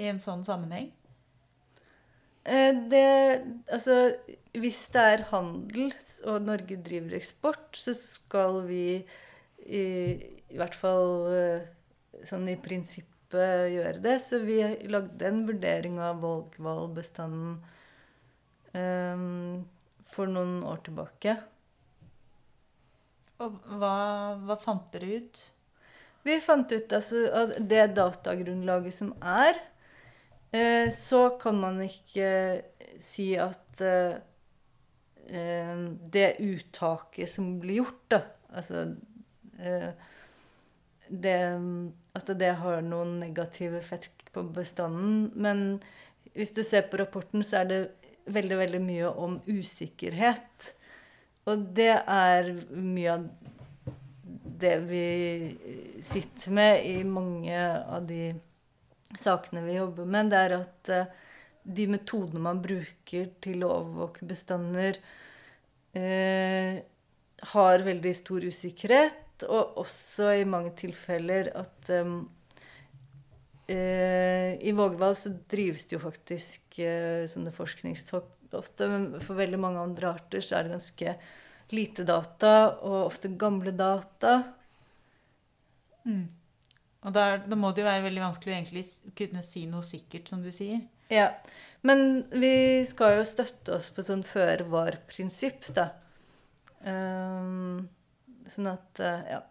I 0.00 0.08
en 0.10 0.20
sånn 0.22 0.44
sammenheng? 0.46 0.88
Eh, 2.44 2.72
det 2.90 3.04
Altså, 3.72 4.14
hvis 4.56 4.80
det 4.94 5.04
er 5.12 5.26
handel, 5.30 5.92
og 6.24 6.48
Norge 6.48 6.80
driver 6.86 7.16
eksport, 7.18 7.68
så 7.76 7.94
skal 7.96 8.62
vi 8.68 8.86
i, 9.64 9.84
i 9.84 10.56
hvert 10.56 10.76
fall 10.76 11.28
eh, 11.34 11.68
sånn 12.24 12.48
i 12.48 12.56
prinsippet 12.60 13.70
gjøre 13.74 14.00
det. 14.04 14.18
Så 14.22 14.40
vi 14.44 14.60
lagde 14.88 15.28
en 15.28 15.44
vurdering 15.48 16.00
av 16.00 16.20
våghvalbestanden 16.24 17.56
eh, 18.72 19.24
for 20.14 20.30
noen 20.30 20.62
år 20.66 20.80
tilbake. 20.86 21.36
Og 23.42 23.58
hva, 23.80 23.96
hva 24.46 24.56
fant 24.62 24.86
dere 24.94 25.18
ut? 25.18 25.40
Vi 26.24 26.36
fant 26.40 26.70
ut 26.72 26.92
altså, 26.96 27.24
at 27.36 27.56
det 27.68 27.88
datagrunnlaget 27.98 28.96
som 28.96 29.10
er, 29.20 29.58
eh, 30.54 30.86
så 30.94 31.26
kan 31.40 31.58
man 31.60 31.82
ikke 31.84 32.30
si 33.02 33.34
at 33.40 33.82
eh, 33.84 34.16
eh, 35.28 35.82
det 36.14 36.30
uttaket 36.40 37.30
som 37.30 37.58
blir 37.60 37.82
gjort, 37.82 38.02
da 38.14 38.22
Altså 38.54 38.84
eh, 39.58 39.90
det, 41.08 41.38
At 42.14 42.30
det 42.38 42.52
har 42.60 42.84
noen 42.86 43.18
negativ 43.18 43.74
effekt 43.74 44.30
på 44.32 44.44
bestanden. 44.54 45.32
Men 45.34 45.80
hvis 46.34 46.54
du 46.54 46.62
ser 46.62 46.86
på 46.88 47.00
rapporten, 47.02 47.42
så 47.42 47.60
er 47.60 47.68
det 47.70 47.80
veldig, 48.26 48.56
veldig 48.58 48.80
mye 48.84 49.10
om 49.26 49.38
usikkerhet. 49.46 50.70
Og 51.50 51.66
det 51.76 51.92
er 52.00 52.50
mye 52.72 53.16
av 53.16 53.26
det 54.64 54.76
vi 54.86 55.06
sitter 56.04 56.54
med 56.54 56.86
i 56.86 56.96
mange 57.04 57.58
av 57.84 58.06
de 58.08 58.32
sakene 59.18 59.62
vi 59.66 59.76
jobber 59.76 60.08
med, 60.08 60.30
det 60.32 60.40
er 60.40 60.56
at 60.56 60.90
eh, 60.92 61.10
de 61.64 61.86
metodene 61.90 62.42
man 62.44 62.62
bruker 62.64 63.30
til 63.44 63.64
å 63.64 63.72
overvåke 63.80 64.26
bestander, 64.28 64.98
eh, 65.96 66.80
har 67.54 67.84
veldig 67.86 68.14
stor 68.16 68.46
usikkerhet, 68.46 69.44
og 69.48 69.80
også 69.84 70.30
i 70.38 70.48
mange 70.48 70.72
tilfeller 70.78 71.52
at 71.60 71.92
eh, 71.92 72.16
I 73.72 74.72
Vågehval 74.76 75.14
så 75.16 75.32
drives 75.50 75.86
det 75.88 75.96
jo 75.96 76.02
faktisk 76.02 76.78
eh, 76.84 77.24
sånne 77.30 77.52
forskningstokt 77.54 78.56
ofte, 78.58 78.88
men 78.90 79.06
for 79.24 79.38
veldig 79.38 79.60
mange 79.60 79.80
andre 79.80 80.10
arter 80.18 80.44
så 80.44 80.58
er 80.58 80.66
det 80.66 80.74
ganske 80.76 81.14
lite 81.74 82.04
data, 82.04 82.52
og 82.84 82.98
ofte 83.06 83.32
gamle 83.40 83.72
data. 83.74 84.36
Og 87.04 87.12
da, 87.12 87.24
da 87.40 87.56
må 87.58 87.72
det 87.72 87.82
jo 87.82 87.88
være 87.88 88.04
veldig 88.06 88.22
vanskelig 88.26 88.52
å 88.52 88.56
egentlig 88.58 88.84
kunne 89.18 89.42
si 89.46 89.64
noe 89.70 89.84
sikkert, 89.86 90.28
som 90.30 90.44
du 90.44 90.50
sier. 90.54 90.84
Ja. 91.12 91.30
Men 91.84 92.24
vi 92.32 92.84
skal 92.88 93.18
jo 93.18 93.26
støtte 93.28 93.78
oss 93.78 93.90
på 93.92 94.00
et 94.00 94.08
sånn 94.08 94.24
føre 94.26 94.64
var-prinsipp, 94.72 95.68
da. 95.76 95.90
Um, 96.84 97.86
sånn 98.50 98.68
at 98.74 99.00
eh, 99.00 99.26
Ja. 99.36 99.42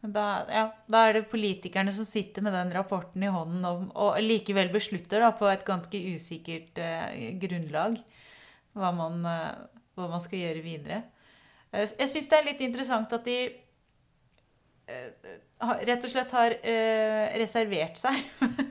Da, 0.00 0.26
ja, 0.48 0.62
da 0.88 1.00
er 1.06 1.18
det 1.18 1.26
politikerne 1.28 1.92
som 1.92 2.06
sitter 2.08 2.44
med 2.44 2.54
den 2.56 2.70
rapporten 2.72 3.20
i 3.20 3.28
hånden 3.28 3.66
og, 3.68 3.82
og 3.92 4.16
likevel 4.24 4.70
beslutter 4.72 5.20
da, 5.20 5.28
på 5.36 5.48
et 5.50 5.64
ganske 5.66 6.00
usikkert 6.14 6.80
eh, 6.80 7.34
grunnlag 7.42 7.98
hva 8.78 8.92
man, 8.96 9.18
eh, 9.28 9.58
hva 9.98 10.06
man 10.08 10.22
skal 10.24 10.40
gjøre 10.40 10.62
videre. 10.64 11.02
Eh, 11.68 11.84
Jeg 11.84 12.08
syns 12.14 12.30
det 12.30 12.38
er 12.38 12.46
litt 12.48 12.62
interessant 12.64 13.12
at 13.12 13.28
de 13.28 13.36
eh, 14.88 15.34
rett 15.84 16.08
og 16.08 16.14
slett 16.14 16.32
har 16.32 16.56
eh, 16.62 17.36
reservert 17.42 18.00
seg. 18.00 18.22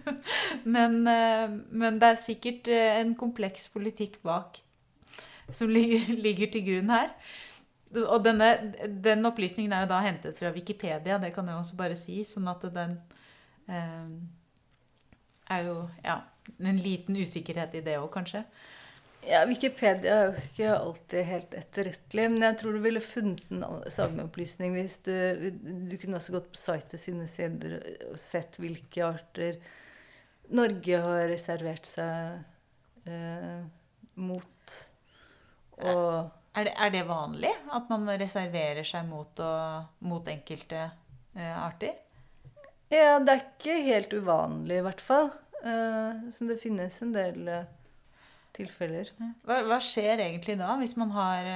men, 0.76 1.04
eh, 1.14 1.46
men 1.70 2.02
det 2.02 2.10
er 2.10 2.24
sikkert 2.24 2.72
en 2.74 3.14
kompleks 3.20 3.70
politikk 3.70 4.18
bak 4.26 4.64
som 5.54 5.70
ligger, 5.70 6.10
ligger 6.26 6.50
til 6.54 6.66
grunn 6.66 6.92
her. 6.94 7.14
Og 7.90 8.20
denne, 8.22 8.50
den 9.02 9.26
opplysningen 9.26 9.74
er 9.74 9.86
jo 9.86 9.90
da 9.90 10.02
hentet 10.06 10.38
fra 10.38 10.52
Wikipedia, 10.54 11.18
det 11.18 11.32
kan 11.34 11.48
jeg 11.50 11.58
også 11.58 11.78
bare 11.80 11.98
si. 11.98 12.20
Sånn 12.28 12.50
at 12.52 12.68
den 12.76 13.00
eh, 13.66 14.12
er 15.50 15.64
jo 15.66 15.80
ja, 16.04 16.20
en 16.60 16.84
liten 16.84 17.18
usikkerhet 17.18 17.80
i 17.80 17.82
det 17.86 17.98
òg, 17.98 18.12
kanskje. 18.14 18.44
Ja, 19.28 19.42
Wikipedia 19.50 20.14
er 20.14 20.30
jo 20.30 20.44
ikke 20.46 20.70
alltid 20.78 21.26
helt 21.28 21.58
etterrettelig, 21.58 22.28
men 22.32 22.46
jeg 22.46 22.60
tror 22.62 22.78
du 22.78 22.84
ville 22.86 23.02
funnet 23.04 23.50
den 23.50 23.66
samme 23.92 24.24
opplysning 24.30 24.78
hvis 24.78 24.96
du 25.04 25.50
Du 25.60 25.98
kunne 26.00 26.22
også 26.22 26.38
gått 26.38 26.48
på 26.54 26.62
sitet 26.62 27.02
sine 27.04 27.28
sider 27.28 27.82
og 28.08 28.16
sett 28.22 28.56
hvilke 28.62 29.04
arter 29.04 29.60
Norge 30.56 31.02
har 31.04 31.28
reservert 31.30 31.86
seg 31.86 33.10
eh, 33.12 33.60
mot. 34.18 34.78
Og 35.84 36.39
Er 36.58 36.66
det, 36.66 36.74
er 36.82 36.94
det 36.94 37.06
vanlig 37.08 37.52
at 37.76 37.90
man 37.92 38.08
reserverer 38.20 38.86
seg 38.88 39.06
mot, 39.10 39.42
å, 39.44 39.52
mot 40.10 40.30
enkelte 40.32 40.88
uh, 41.38 41.58
arter? 41.62 41.94
Ja, 42.90 43.20
det 43.22 43.36
er 43.36 43.44
ikke 43.44 43.76
helt 43.86 44.16
uvanlig, 44.18 44.80
i 44.80 44.86
hvert 44.88 45.04
fall. 45.04 45.30
Uh, 45.62 46.26
så 46.34 46.48
det 46.50 46.58
finnes 46.62 46.98
en 47.06 47.14
del 47.14 47.46
uh, 47.46 47.68
tilfeller. 48.58 49.12
Hva, 49.46 49.62
hva 49.70 49.78
skjer 49.84 50.26
egentlig 50.26 50.58
da? 50.60 50.74
hvis 50.82 50.98
man 51.00 51.14
har... 51.14 51.52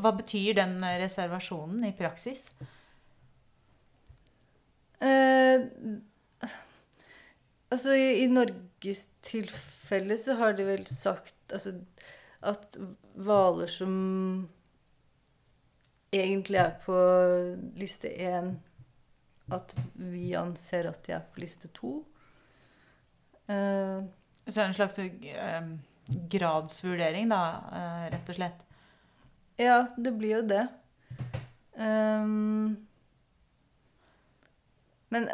Hva 0.00 0.14
betyr 0.16 0.56
den 0.62 0.78
reservasjonen 0.80 1.84
i 1.90 1.94
praksis? 1.96 2.48
Altså, 7.70 7.92
i, 7.94 8.24
i 8.24 8.26
Norges 8.28 9.04
tilfelle 9.24 10.16
så 10.20 10.34
har 10.40 10.56
de 10.58 10.66
vel 10.66 10.82
sagt 10.90 11.54
altså, 11.54 11.76
at 12.42 12.76
hvaler 13.14 13.70
som 13.70 13.94
egentlig 16.10 16.58
er 16.58 16.72
på 16.82 16.96
liste 17.78 18.10
én, 18.10 18.54
at 19.50 19.74
vi 19.94 20.30
anser 20.38 20.90
at 20.90 21.02
de 21.06 21.14
er 21.16 21.26
på 21.30 21.42
liste 21.42 21.70
to. 21.74 22.00
Uh, 23.50 24.06
Så 24.46 24.62
en 24.62 24.74
slags 24.74 24.98
uh, 24.98 25.70
gradsvurdering, 26.30 27.30
da, 27.30 27.40
uh, 27.70 28.04
rett 28.14 28.30
og 28.30 28.38
slett. 28.38 28.66
ja, 29.58 29.86
det 29.96 30.12
blir 30.18 30.36
jo 30.38 30.42
det. 30.46 30.66
Um, 31.74 32.86
men 35.10 35.26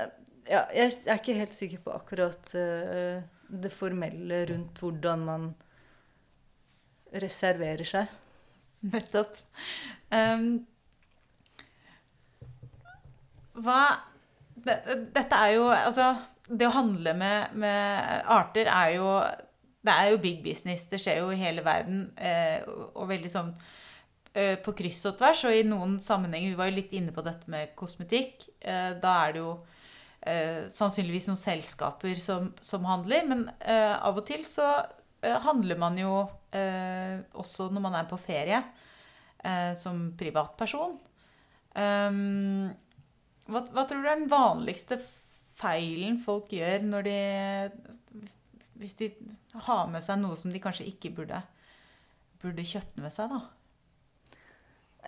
ja, 0.49 0.65
jeg 0.73 0.93
er 1.07 1.19
ikke 1.19 1.37
helt 1.37 1.55
sikker 1.55 1.83
på 1.85 1.93
akkurat 1.93 2.53
det 2.53 3.71
formelle 3.75 4.45
rundt 4.49 4.79
hvordan 4.81 5.25
man 5.27 5.49
reserverer 7.23 7.89
seg. 7.89 8.13
Nettopp. 8.87 9.39
Um, 10.13 10.67
hva 13.65 13.81
det, 14.67 14.77
Dette 15.15 15.39
er 15.41 15.55
jo 15.57 15.69
Altså, 15.73 16.11
det 16.47 16.69
å 16.69 16.75
handle 16.77 17.15
med, 17.19 17.57
med 17.59 18.27
arter 18.31 18.71
er 18.71 18.97
jo 18.99 19.09
Det 19.87 19.95
er 19.95 20.11
jo 20.13 20.21
big 20.23 20.43
business. 20.45 20.87
Det 20.91 21.01
skjer 21.03 21.23
jo 21.23 21.31
i 21.33 21.41
hele 21.41 21.65
verden. 21.67 22.09
Eh, 22.19 22.63
og, 22.67 23.07
veldig 23.11 23.31
sånn 23.31 23.53
eh, 24.35 24.57
på 24.63 24.75
kryss 24.75 25.05
og 25.11 25.17
tvers. 25.21 25.45
Og 25.47 25.55
i 25.55 25.67
noen 25.67 26.01
sammenhenger 26.03 26.53
Vi 26.53 26.59
var 26.59 26.71
jo 26.71 26.79
litt 26.81 26.95
inne 26.99 27.15
på 27.15 27.25
dette 27.27 27.51
med 27.51 27.75
kosmetikk. 27.79 28.49
Eh, 28.61 28.93
da 29.03 29.15
er 29.23 29.37
det 29.37 29.45
jo 29.45 29.53
eh, 30.27 30.67
sannsynligvis 30.73 31.31
noen 31.31 31.41
selskaper 31.41 32.19
som, 32.23 32.51
som 32.59 32.87
handler. 32.91 33.29
Men 33.31 33.47
eh, 33.61 33.95
av 33.95 34.19
og 34.19 34.27
til 34.27 34.43
så 34.49 34.73
handler 35.23 35.79
man 35.81 35.97
jo 35.99 36.13
eh, 36.55 37.23
også 37.39 37.71
når 37.73 37.85
man 37.85 37.97
er 37.99 38.09
på 38.11 38.19
ferie 38.21 38.59
eh, 39.45 39.73
som 39.79 40.11
privatperson. 40.19 40.99
Hva, 41.77 43.61
hva 43.61 43.83
tror 43.85 44.01
du 44.01 44.09
er 44.09 44.17
den 44.17 44.31
vanligste 44.33 44.97
feilen 45.57 46.17
folk 46.23 46.53
gjør 46.53 46.87
når 46.87 47.07
de 47.07 47.19
Hvis 48.81 48.97
de 49.01 49.11
har 49.67 49.85
med 49.93 50.05
seg 50.05 50.21
noe 50.21 50.37
som 50.41 50.53
de 50.53 50.63
kanskje 50.63 50.89
ikke 50.89 51.13
burde, 51.17 51.43
burde 52.43 52.65
kjøpt 52.65 52.99
med 53.01 53.13
seg, 53.13 53.33
da? 53.33 53.41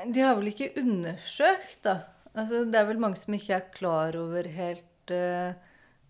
De 0.09 0.23
har 0.23 0.37
vel 0.39 0.53
ikke 0.53 0.71
undersøkt, 0.79 1.83
da. 1.85 1.97
Altså, 2.39 2.63
det 2.69 2.79
er 2.79 2.87
vel 2.89 3.01
mange 3.03 3.19
som 3.19 3.35
ikke 3.35 3.57
er 3.57 3.73
klar 3.75 4.17
over 4.17 4.47
helt 4.55 5.13
eh, 5.13 5.57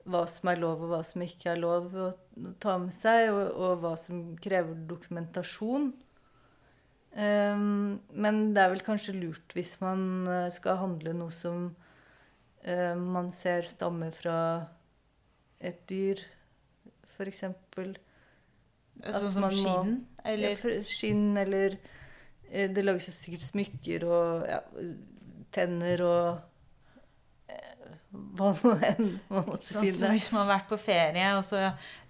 hva 0.09 0.25
som 0.31 0.51
er 0.51 0.61
lov, 0.61 0.83
og 0.85 0.93
hva 0.93 1.01
som 1.07 1.23
ikke 1.25 1.53
er 1.53 1.61
lov 1.61 1.95
å 1.95 2.09
ta 2.63 2.77
med 2.81 2.95
seg, 2.95 3.31
og, 3.33 3.51
og 3.55 3.83
hva 3.83 3.95
som 4.01 4.23
krever 4.43 4.79
dokumentasjon. 4.89 5.91
Um, 7.19 7.99
men 8.15 8.41
det 8.55 8.63
er 8.63 8.73
vel 8.75 8.85
kanskje 8.85 9.17
lurt 9.17 9.55
hvis 9.57 9.79
man 9.81 10.03
eh, 10.29 10.51
skal 10.55 10.77
handle 10.79 11.15
noe 11.17 11.33
som 11.35 11.71
eh, 12.63 12.93
man 12.95 13.33
ser 13.35 13.67
stammer 13.67 14.13
fra 14.15 14.37
et 15.59 15.81
dyr, 15.91 16.21
f.eks. 17.17 17.43
Sånn 19.09 19.33
som 19.35 19.49
skinn? 19.51 19.95
Eller 20.23 20.55
Eller 20.59 20.85
skinn, 20.87 21.33
eller 21.39 21.79
Det 22.49 22.85
lages 22.85 23.09
jo 23.09 23.15
sikkert 23.15 23.45
smykker 23.45 24.05
og 24.09 24.47
ja, 24.49 24.61
tenner 25.55 26.03
og 26.07 26.29
hva 28.09 28.55
nå 28.57 28.75
enn 28.89 29.09
man 29.29 29.45
måtte 29.45 29.67
sånn 29.67 29.85
finne. 29.85 30.13
hvis 30.15 30.31
man 30.33 30.47
har 30.47 30.53
vært 30.55 30.69
på 30.71 30.79
ferie 30.81 31.33
og 31.37 31.43
så 31.45 31.67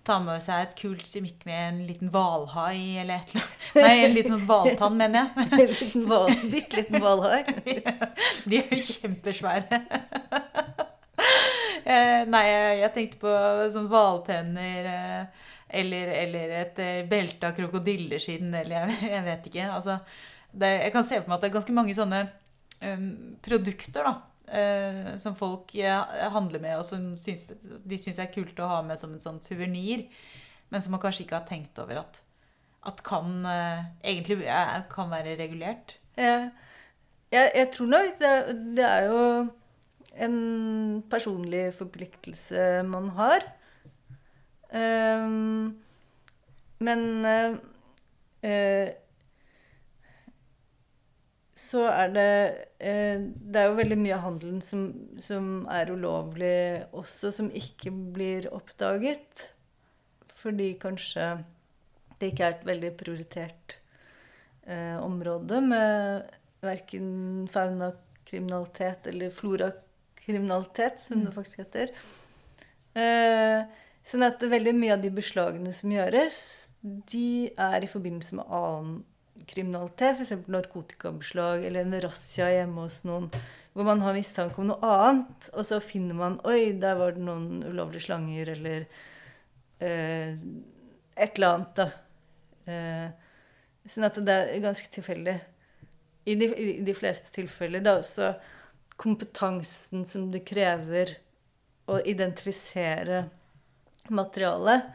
tar 0.07 0.21
med 0.25 0.43
seg 0.45 0.63
et 0.63 0.77
kult 0.79 1.09
smykke 1.09 1.49
med 1.49 1.63
en 1.65 1.81
liten 1.89 2.13
hvalhai 2.15 3.01
eller 3.03 3.19
et 3.19 3.35
eller 3.35 3.45
annet. 3.45 3.67
Nei, 3.83 3.97
en 4.05 4.15
liten 4.15 4.45
hvaltann, 4.49 4.97
mener 5.01 5.27
jeg. 5.27 5.49
En 5.59 5.73
liten 5.73 6.07
val, 6.09 6.31
bitte 6.53 6.81
liten 6.81 7.03
hvalhai. 7.05 7.43
De 8.49 8.63
er 8.63 8.73
jo 8.73 8.85
kjempesvære. 8.93 9.83
Eh, 11.89 12.27
Nei, 12.29 12.43
jeg 12.83 12.89
tenkte 12.93 13.17
på 13.23 13.31
sånn 13.73 13.87
hvaltenner 13.89 14.89
eh, 14.91 15.47
eller, 15.81 16.11
eller 16.19 16.51
et 16.59 16.81
eh, 16.85 16.99
belte 17.09 17.49
av 17.49 17.55
krokodilleskinn, 17.57 18.51
eller 18.61 18.93
jeg 19.01 19.23
vet 19.25 19.47
ikke. 19.49 19.71
Altså, 19.73 19.97
det, 20.53 20.69
jeg 20.83 20.93
kan 20.93 21.07
se 21.09 21.23
for 21.23 21.31
meg 21.31 21.39
at 21.39 21.47
det 21.47 21.49
er 21.49 21.55
ganske 21.55 21.77
mange 21.79 21.95
sånne 21.97 22.21
um, 22.83 23.09
produkter 23.45 24.05
da, 24.05 24.13
eh, 24.53 25.17
som 25.21 25.37
folk 25.39 25.75
ja, 25.77 26.03
handler 26.35 26.63
med, 26.63 26.79
og 26.79 26.87
som 26.89 27.11
syns, 27.21 27.49
de 27.49 28.01
syns 28.01 28.21
er 28.23 28.33
kult 28.35 28.59
å 28.61 28.71
ha 28.71 28.81
med 28.87 29.01
som 29.01 29.13
en 29.15 29.23
sånn 29.23 29.43
suvenir, 29.45 30.07
men 30.73 30.85
som 30.85 30.95
man 30.95 31.03
kanskje 31.03 31.25
ikke 31.27 31.41
har 31.41 31.49
tenkt 31.49 31.79
over 31.83 32.03
at, 32.03 32.23
at 32.89 33.03
kan, 33.07 33.39
eh, 33.49 33.87
egentlig 34.15 34.43
er, 34.47 34.85
kan 34.93 35.13
være 35.13 35.39
regulert. 35.41 35.99
Ja. 36.19 36.49
Jeg, 37.29 37.53
jeg 37.55 37.71
tror 37.75 37.91
nok 37.93 38.21
det, 38.23 38.35
det 38.79 38.85
er 38.89 39.09
jo 39.11 39.25
en 40.19 40.39
personlig 41.11 41.69
forpliktelse 41.77 42.83
man 42.89 43.11
har. 43.19 43.45
Um, 44.69 45.79
men 46.85 47.05
uh, 47.25 47.57
eh, 48.45 48.91
så 51.59 51.85
er 51.91 52.13
det 52.15 52.31
eh, 52.79 53.19
Det 53.19 53.61
er 53.61 53.71
jo 53.71 53.79
veldig 53.79 53.99
mye 53.99 54.17
av 54.17 54.25
handelen 54.27 54.61
som, 54.65 54.89
som 55.23 55.67
er 55.73 55.91
ulovlig 55.91 56.85
også, 56.97 57.33
som 57.35 57.51
ikke 57.51 57.93
blir 58.15 58.49
oppdaget. 58.55 59.49
Fordi 60.39 60.73
kanskje 60.81 61.33
det 62.19 62.33
ikke 62.33 62.47
er 62.47 62.57
et 62.57 62.67
veldig 62.67 62.93
prioritert 62.99 63.79
eh, 64.67 64.97
område 65.03 65.61
med 65.65 66.31
verken 66.63 67.11
faunakriminalitet 67.51 69.11
eller 69.11 69.35
florakriminalitet, 69.35 71.03
som 71.03 71.23
det 71.27 71.35
faktisk 71.35 71.63
heter. 71.63 71.93
Eh, 72.99 73.61
sånn 74.07 74.27
at 74.27 74.43
veldig 74.43 74.75
mye 74.79 74.97
av 74.97 75.05
de 75.05 75.13
beslagene 75.15 75.75
som 75.77 75.95
gjøres, 75.95 76.41
de 76.83 77.51
er 77.51 77.85
i 77.85 77.91
forbindelse 77.91 78.39
med 78.39 78.51
annen 78.59 78.99
kriminalitet, 79.47 80.19
f.eks. 80.19 80.49
narkotikabeslag 80.51 81.65
eller 81.69 81.85
en 81.85 82.01
razzia 82.03 82.51
hjemme 82.53 82.87
hos 82.87 83.03
noen 83.09 83.31
hvor 83.79 83.87
man 83.87 84.01
har 84.03 84.17
mistanke 84.17 84.59
om 84.59 84.73
noe 84.73 84.89
annet, 84.91 85.51
og 85.53 85.63
så 85.63 85.77
finner 85.79 86.17
man 86.19 86.41
Oi, 86.49 86.73
der 86.83 86.97
var 86.99 87.15
det 87.15 87.23
noen 87.23 87.61
ulovlige 87.63 88.09
slanger, 88.09 88.51
eller 88.57 88.87
eh, 89.79 90.35
et 91.15 91.39
eller 91.39 91.53
annet, 91.53 91.79
da. 91.79 91.87
Eh, 92.67 93.29
sånn 93.87 94.09
at 94.09 94.19
det 94.27 94.35
er 94.49 94.65
ganske 94.65 94.91
tilfeldig. 94.91 95.37
I 96.27 96.35
de, 96.41 96.49
I 96.59 96.83
de 96.85 96.97
fleste 96.97 97.31
tilfeller. 97.33 97.85
Det 97.85 97.93
er 97.93 98.03
også 98.03 98.33
kompetansen 98.99 100.03
som 100.11 100.27
det 100.33 100.43
krever 100.49 101.15
å 101.87 102.01
identifisere 102.03 103.29
materialet. 104.11 104.91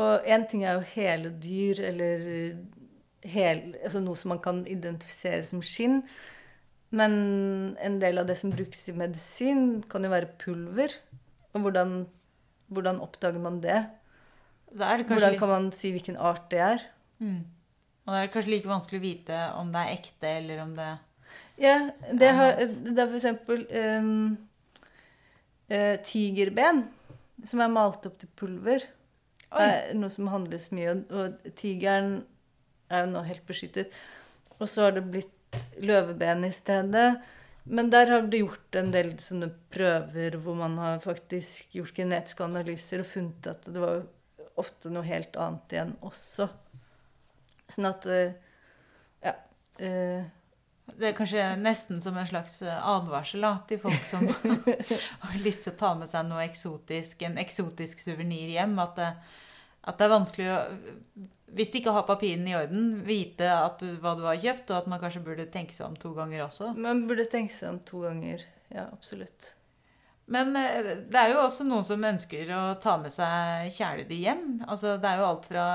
Og 0.00 0.26
én 0.26 0.48
ting 0.48 0.64
er 0.64 0.78
jo 0.78 0.92
hele 0.94 1.30
dyr, 1.44 1.84
eller 1.92 2.24
hel, 3.24 3.62
altså 3.82 4.02
noe 4.04 4.18
som 4.20 4.34
man 4.34 4.42
kan 4.44 4.62
identifisere 4.70 5.44
som 5.48 5.62
skinn. 5.64 6.02
Men 6.94 7.14
en 7.82 7.98
del 8.02 8.20
av 8.20 8.28
det 8.28 8.36
som 8.38 8.52
brukes 8.54 8.84
i 8.90 8.96
medisin, 8.96 9.82
kan 9.90 10.04
jo 10.04 10.12
være 10.12 10.30
pulver. 10.40 10.94
Og 11.54 11.66
hvordan, 11.66 12.04
hvordan 12.70 13.00
oppdager 13.02 13.42
man 13.42 13.60
det? 13.64 13.82
Det 14.74 15.06
Hvordan 15.06 15.38
kan 15.38 15.48
man 15.48 15.66
si 15.72 15.92
hvilken 15.94 16.16
art 16.16 16.50
det 16.50 16.58
er? 16.58 16.88
mm. 17.18 17.42
Og 18.04 18.12
da 18.12 18.18
er 18.20 18.26
det 18.26 18.32
kanskje 18.34 18.52
like 18.52 18.68
vanskelig 18.68 18.98
å 19.00 19.04
vite 19.04 19.36
om 19.56 19.70
det 19.72 19.80
er 19.80 19.92
ekte, 19.94 20.32
eller 20.42 20.58
om 20.60 20.74
det 20.76 20.90
Ja, 21.56 21.76
det, 22.10 22.32
har, 22.36 22.58
det 22.58 22.98
er 22.98 23.06
for 23.06 23.16
eksempel 23.16 23.62
um, 23.70 24.34
uh, 25.72 25.94
tigerben, 26.04 26.82
som 27.46 27.62
er 27.64 27.72
malt 27.72 28.04
opp 28.04 28.18
til 28.20 28.28
pulver. 28.36 28.84
Oi. 29.54 29.62
er 29.62 29.94
noe 29.96 30.10
som 30.10 30.28
handles 30.32 30.68
mye, 30.74 30.90
og, 30.90 31.14
og 31.14 31.56
tigeren 31.56 32.24
er 32.94 33.04
jo 33.06 33.12
nå 33.14 33.22
helt 33.26 33.44
beskyttet. 33.48 33.94
Og 34.60 34.68
så 34.70 34.86
har 34.86 34.96
det 34.96 35.04
blitt 35.10 35.58
løveben 35.82 36.44
i 36.46 36.52
stedet. 36.54 37.08
Men 37.64 37.88
der 37.92 38.10
har 38.12 38.26
det 38.28 38.42
gjort 38.42 38.76
en 38.76 38.90
del 38.92 39.14
sånne 39.24 39.48
prøver 39.72 40.34
hvor 40.42 40.56
man 40.58 40.74
har 40.82 40.98
faktisk 41.00 41.72
gjort 41.78 41.94
genetiske 41.96 42.44
analyser 42.44 43.00
og 43.00 43.08
funnet 43.08 43.46
at 43.54 43.68
det 43.72 43.80
var 43.80 44.02
ofte 44.60 44.90
noe 44.92 45.06
helt 45.08 45.34
annet 45.40 45.72
igjen 45.74 45.94
også. 46.04 46.48
Sånn 47.72 47.88
at 47.88 48.06
eh, 48.12 48.34
Ja. 49.24 49.32
eh, 49.80 50.26
Det 50.94 51.08
er 51.08 51.16
kanskje 51.16 51.46
nesten 51.56 52.02
som 52.04 52.16
en 52.20 52.28
slags 52.28 52.58
eh, 52.62 52.76
advarsel 52.86 53.40
da, 53.46 53.54
til 53.66 53.80
folk 53.80 54.02
som 54.04 54.26
har 55.24 55.38
lyst 55.40 55.64
til 55.64 55.72
å 55.72 55.78
ta 55.80 55.94
med 55.96 56.10
seg 56.12 56.28
noe 56.28 56.44
eksotisk, 56.44 57.22
en 57.24 57.40
eksotisk 57.40 58.04
suvenir 58.04 58.52
hjem. 58.52 58.76
At 58.84 59.00
det, 59.00 59.08
at 59.84 59.98
det 60.00 60.06
er 60.06 60.12
vanskelig 60.14 60.46
å 60.50 60.58
Hvis 61.54 61.70
du 61.70 61.76
ikke 61.78 61.92
har 61.94 62.06
papirene 62.08 62.50
i 62.50 62.56
orden, 62.58 62.86
vite 63.06 63.46
at 63.46 63.78
du, 63.78 63.92
hva 64.02 64.16
du 64.18 64.24
har 64.26 64.40
kjøpt, 64.42 64.72
og 64.72 64.78
at 64.80 64.88
man 64.90 64.98
kanskje 65.02 65.20
burde 65.22 65.44
tenke 65.54 65.74
seg 65.76 65.86
om 65.86 65.98
to 66.00 66.10
ganger 66.16 66.46
også. 66.48 66.72
man 66.74 67.04
burde 67.06 67.28
tenke 67.30 67.54
seg 67.54 67.68
om 67.70 67.78
to 67.86 68.00
ganger. 68.02 68.42
Ja, 68.74 68.88
absolutt. 68.90 69.52
Men 70.26 70.56
eh, 70.56 70.88
det 71.04 71.20
er 71.20 71.30
jo 71.34 71.42
også 71.44 71.66
noen 71.68 71.84
som 71.86 72.02
ønsker 72.08 72.48
å 72.56 72.62
ta 72.82 72.96
med 72.98 73.12
seg 73.12 73.68
kjæledyr 73.76 74.22
hjem. 74.24 74.44
Altså, 74.66 74.96
det 74.98 75.10
er 75.12 75.20
jo 75.20 75.28
alt 75.28 75.46
fra 75.50 75.66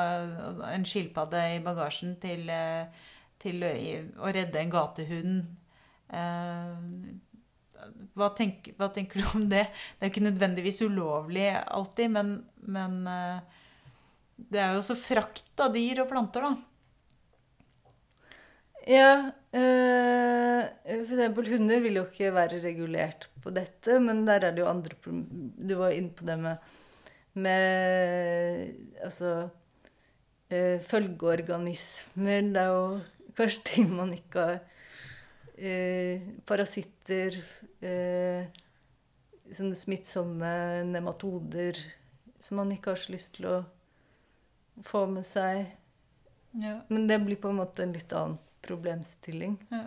en 0.74 0.88
skilpadde 0.90 1.46
i 1.54 1.62
bagasjen 1.64 2.18
til, 2.20 2.50
eh, 2.50 3.08
til 3.40 3.64
å 3.64 4.34
redde 4.36 4.60
en 4.60 4.74
gatehund. 4.74 5.40
Eh, 6.12 6.76
Hva, 8.20 8.28
tenk, 8.36 8.74
hva 8.76 8.90
tenker 8.92 9.22
du 9.22 9.30
om 9.38 9.46
det? 9.48 9.64
Det 9.96 10.04
er 10.04 10.10
jo 10.10 10.14
ikke 10.18 10.26
nødvendigvis 10.28 10.82
ulovlig 10.84 11.48
alltid, 11.56 12.12
men, 12.12 12.34
men 12.68 13.00
det 14.48 14.62
er 14.62 14.74
jo 14.74 14.82
også 14.82 14.96
frakt 14.98 15.62
av 15.64 15.74
dyr 15.76 16.04
og 16.04 16.10
planter, 16.12 16.46
da. 16.46 16.56
Ja, 18.90 19.12
eh, 19.54 20.62
for 20.88 21.14
eksempel 21.14 21.50
hunder 21.52 21.82
vil 21.84 22.00
jo 22.00 22.06
ikke 22.08 22.32
være 22.34 22.62
regulert 22.64 23.28
på 23.44 23.52
dette, 23.54 24.00
men 24.02 24.24
der 24.26 24.48
er 24.48 24.56
det 24.56 24.64
jo 24.64 24.70
andre 24.72 24.96
Du 25.04 25.76
var 25.78 25.94
inne 25.94 26.10
på 26.16 26.26
det 26.26 26.38
med, 26.40 26.58
med 27.36 29.04
altså 29.04 29.50
eh, 30.50 30.80
følgeorganismer. 30.82 32.50
Det 32.56 32.64
er 32.64 32.72
jo 32.72 33.00
kanskje 33.38 33.68
ting 33.74 33.94
man 33.94 34.16
ikke 34.16 34.48
har 34.48 34.60
eh, 35.58 36.26
Parasitter, 36.48 37.38
sånne 39.50 39.78
smittsomme 39.78 40.50
nematoder 40.90 41.78
som 42.40 42.60
man 42.60 42.72
ikke 42.74 42.94
har 42.94 43.00
så 43.00 43.14
lyst 43.14 43.38
til 43.38 43.48
å 43.50 43.58
få 44.86 45.06
med 45.12 45.26
seg. 45.28 45.66
Ja. 46.58 46.80
Men 46.88 47.08
det 47.10 47.20
blir 47.24 47.40
på 47.42 47.52
en 47.52 47.60
måte 47.62 47.84
en 47.86 47.94
litt 47.94 48.14
annen 48.16 48.38
problemstilling. 48.66 49.58
Ja. 49.72 49.86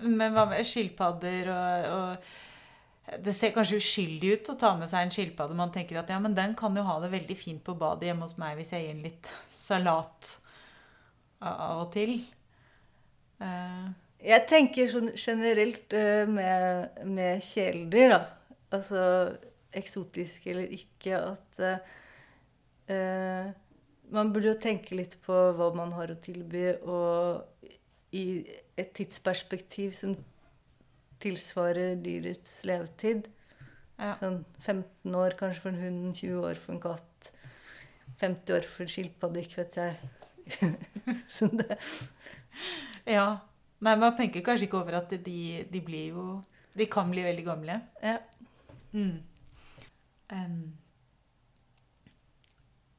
Men 0.00 0.34
hva 0.34 0.46
med 0.50 0.66
skilpadder 0.66 1.50
og, 1.52 1.88
og 1.94 3.20
Det 3.24 3.34
ser 3.36 3.52
kanskje 3.52 3.78
uskyldig 3.82 4.30
ut 4.32 4.48
å 4.54 4.56
ta 4.60 4.70
med 4.78 4.88
seg 4.88 5.04
en 5.04 5.12
skilpadde. 5.12 5.56
Man 5.58 5.72
tenker 5.74 6.00
at 6.00 6.08
ja, 6.08 6.20
men 6.22 6.36
den 6.36 6.54
kan 6.56 6.76
jo 6.76 6.86
ha 6.86 6.96
det 7.02 7.12
veldig 7.12 7.36
fint 7.36 7.64
på 7.64 7.76
badet 7.76 8.08
hjemme 8.08 8.24
hos 8.24 8.38
meg 8.40 8.56
hvis 8.56 8.72
jeg 8.72 8.86
gir 8.86 8.94
den 8.94 9.04
litt 9.04 9.28
salat 9.52 10.30
av 11.44 11.82
og 11.82 11.92
til. 11.92 12.16
Uh. 13.42 13.92
Jeg 14.24 14.46
tenker 14.48 14.88
sånn 14.88 15.10
generelt 15.20 15.92
eh, 15.92 16.24
med, 16.24 17.02
med 17.04 17.42
kjæledyr, 17.44 18.14
da. 18.14 18.20
Altså 18.72 19.02
eksotiske 19.76 20.48
eller 20.54 20.72
ikke, 20.72 21.18
at 21.18 21.60
eh, 22.88 23.50
man 24.12 24.32
burde 24.32 24.52
jo 24.52 24.60
tenke 24.60 24.96
litt 24.98 25.16
på 25.24 25.36
hva 25.56 25.70
man 25.76 25.94
har 25.96 26.12
å 26.12 26.20
tilby, 26.20 26.66
og 26.84 27.44
i 28.14 28.44
et 28.78 28.92
tidsperspektiv 28.96 29.94
som 29.96 30.16
tilsvarer 31.22 31.96
dyrets 32.02 32.60
levetid. 32.68 33.30
ja. 33.98 34.14
Sånn 34.20 34.42
15 34.60 35.16
år 35.18 35.36
kanskje 35.38 35.64
for 35.64 35.72
en 35.72 35.82
hund, 35.82 36.14
20 36.18 36.44
år 36.50 36.60
for 36.60 36.74
en 36.74 36.82
katt, 36.82 37.30
50 38.20 38.56
år 38.58 38.68
for 38.68 38.84
en 38.84 38.92
skilpadde, 38.92 39.44
ikke 39.44 39.62
vet 39.62 39.80
jeg. 39.80 40.12
sånn 41.38 41.56
det 41.62 41.78
ja. 43.08 43.28
Nei, 43.84 43.94
man 44.00 44.14
tenker 44.16 44.44
kanskje 44.44 44.68
ikke 44.68 44.80
over 44.80 44.98
at 45.00 45.12
de, 45.24 45.38
de 45.68 45.80
blir 45.84 46.12
jo 46.12 46.24
De 46.76 46.86
kan 46.90 47.10
bli 47.10 47.22
veldig 47.22 47.44
gamle. 47.46 47.78
Ja. 48.02 48.16
Mm. 48.92 49.22
Em. 50.34 50.56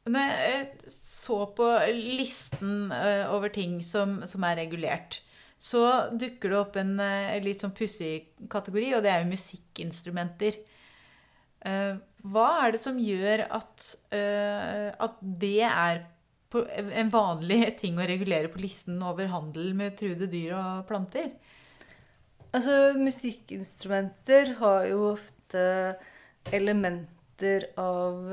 Når 0.05 0.25
jeg 0.29 0.91
så 0.93 1.39
på 1.57 1.67
listen 1.89 2.91
eh, 2.93 3.25
over 3.33 3.49
ting 3.49 3.79
som, 3.81 4.19
som 4.29 4.43
er 4.45 4.59
regulert, 4.61 5.17
så 5.57 6.11
dukker 6.13 6.51
det 6.51 6.59
opp 6.59 6.75
en 6.77 6.99
eh, 7.01 7.37
litt 7.41 7.63
sånn 7.63 7.73
pussig 7.73 8.27
kategori, 8.51 8.91
og 8.93 9.01
det 9.01 9.09
er 9.09 9.23
jo 9.23 9.31
musikkinstrumenter. 9.31 10.59
Eh, 11.65 11.95
Hva 12.21 12.49
er 12.61 12.75
det 12.75 12.81
som 12.83 12.99
gjør 13.01 13.47
at, 13.49 13.87
at 14.13 15.17
det 15.41 15.65
er 15.65 16.03
en 17.01 17.09
vanlig 17.13 17.73
ting 17.81 17.97
å 17.97 18.05
regulere 18.07 18.49
på 18.53 18.61
listen 18.61 19.01
over 19.05 19.29
handel 19.29 19.73
med 19.77 19.97
truede 19.97 20.29
dyr 20.29 20.53
og 20.57 20.85
planter? 20.89 21.31
Altså, 22.55 22.93
musikkinstrumenter 22.97 24.53
har 24.61 24.85
jo 24.89 25.09
ofte 25.15 25.65
elementer 26.53 27.67
av 27.81 28.29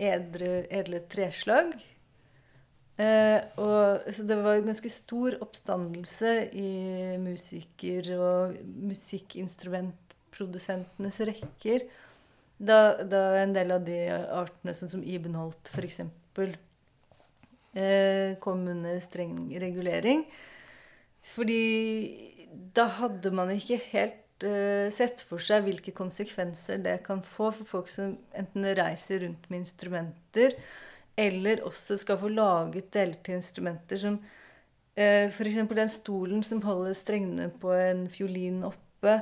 edre, 0.00 0.64
edle 0.72 1.00
treslag. 1.10 1.74
Eh, 2.96 3.40
og, 3.58 4.00
så 4.14 4.22
det 4.26 4.36
var 4.38 4.54
en 4.58 4.66
ganske 4.70 4.90
stor 4.92 5.34
oppstandelse 5.42 6.50
i 6.54 7.16
musiker- 7.18 8.14
og 8.14 8.54
musikkinstrumentprodusentenes 8.90 11.20
rekker 11.26 11.80
da, 12.58 13.02
da 13.02 13.36
en 13.40 13.52
del 13.54 13.70
av 13.74 13.84
de 13.86 14.08
artene, 14.12 14.74
sånn 14.76 14.90
som 14.92 15.02
Ibenholt 15.02 15.70
f.eks., 15.72 16.00
eh, 17.74 18.36
kom 18.42 18.68
under 18.70 19.00
streng 19.02 19.36
regulering. 19.60 20.24
Fordi 21.34 21.64
da 22.76 22.86
hadde 23.00 23.32
man 23.34 23.50
ikke 23.54 23.80
helt 23.90 24.20
sett 24.42 25.22
for 25.28 25.38
seg 25.38 25.62
hvilke 25.64 25.92
konsekvenser 25.94 26.80
det 26.82 26.96
kan 27.06 27.20
få 27.22 27.52
for 27.54 27.64
folk 27.68 27.88
som 27.88 28.16
enten 28.34 28.66
reiser 28.76 29.22
rundt 29.22 29.46
med 29.48 29.62
instrumenter, 29.62 30.56
eller 31.16 31.62
også 31.64 31.96
skal 32.00 32.18
få 32.18 32.28
laget 32.34 32.90
deler 32.94 33.20
til 33.22 33.38
instrumenter 33.38 34.00
som 34.00 34.18
eh, 34.98 35.30
F.eks. 35.30 35.60
den 35.70 35.92
stolen 35.92 36.42
som 36.46 36.62
holder 36.64 36.96
strengene 36.98 37.50
på 37.62 37.72
en 37.76 38.06
fiolin 38.10 38.64
oppe, 38.66 39.20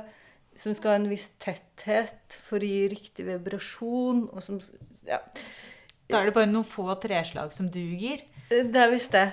som 0.57 0.73
skal 0.77 0.95
ha 0.95 1.01
en 1.01 1.09
viss 1.11 1.29
tetthet 1.41 2.37
for 2.47 2.61
å 2.61 2.69
gi 2.69 2.87
riktig 2.93 3.27
vibrasjon, 3.29 4.27
og 4.31 4.43
som 4.45 4.59
Ja. 5.07 5.21
Da 6.09 6.19
er 6.19 6.29
det 6.29 6.35
bare 6.35 6.51
noen 6.51 6.67
få 6.67 6.93
treslag 7.01 7.53
som 7.55 7.69
duger. 7.71 8.21
Det 8.49 8.79
er 8.79 8.91
visst 8.91 9.15
det. 9.15 9.29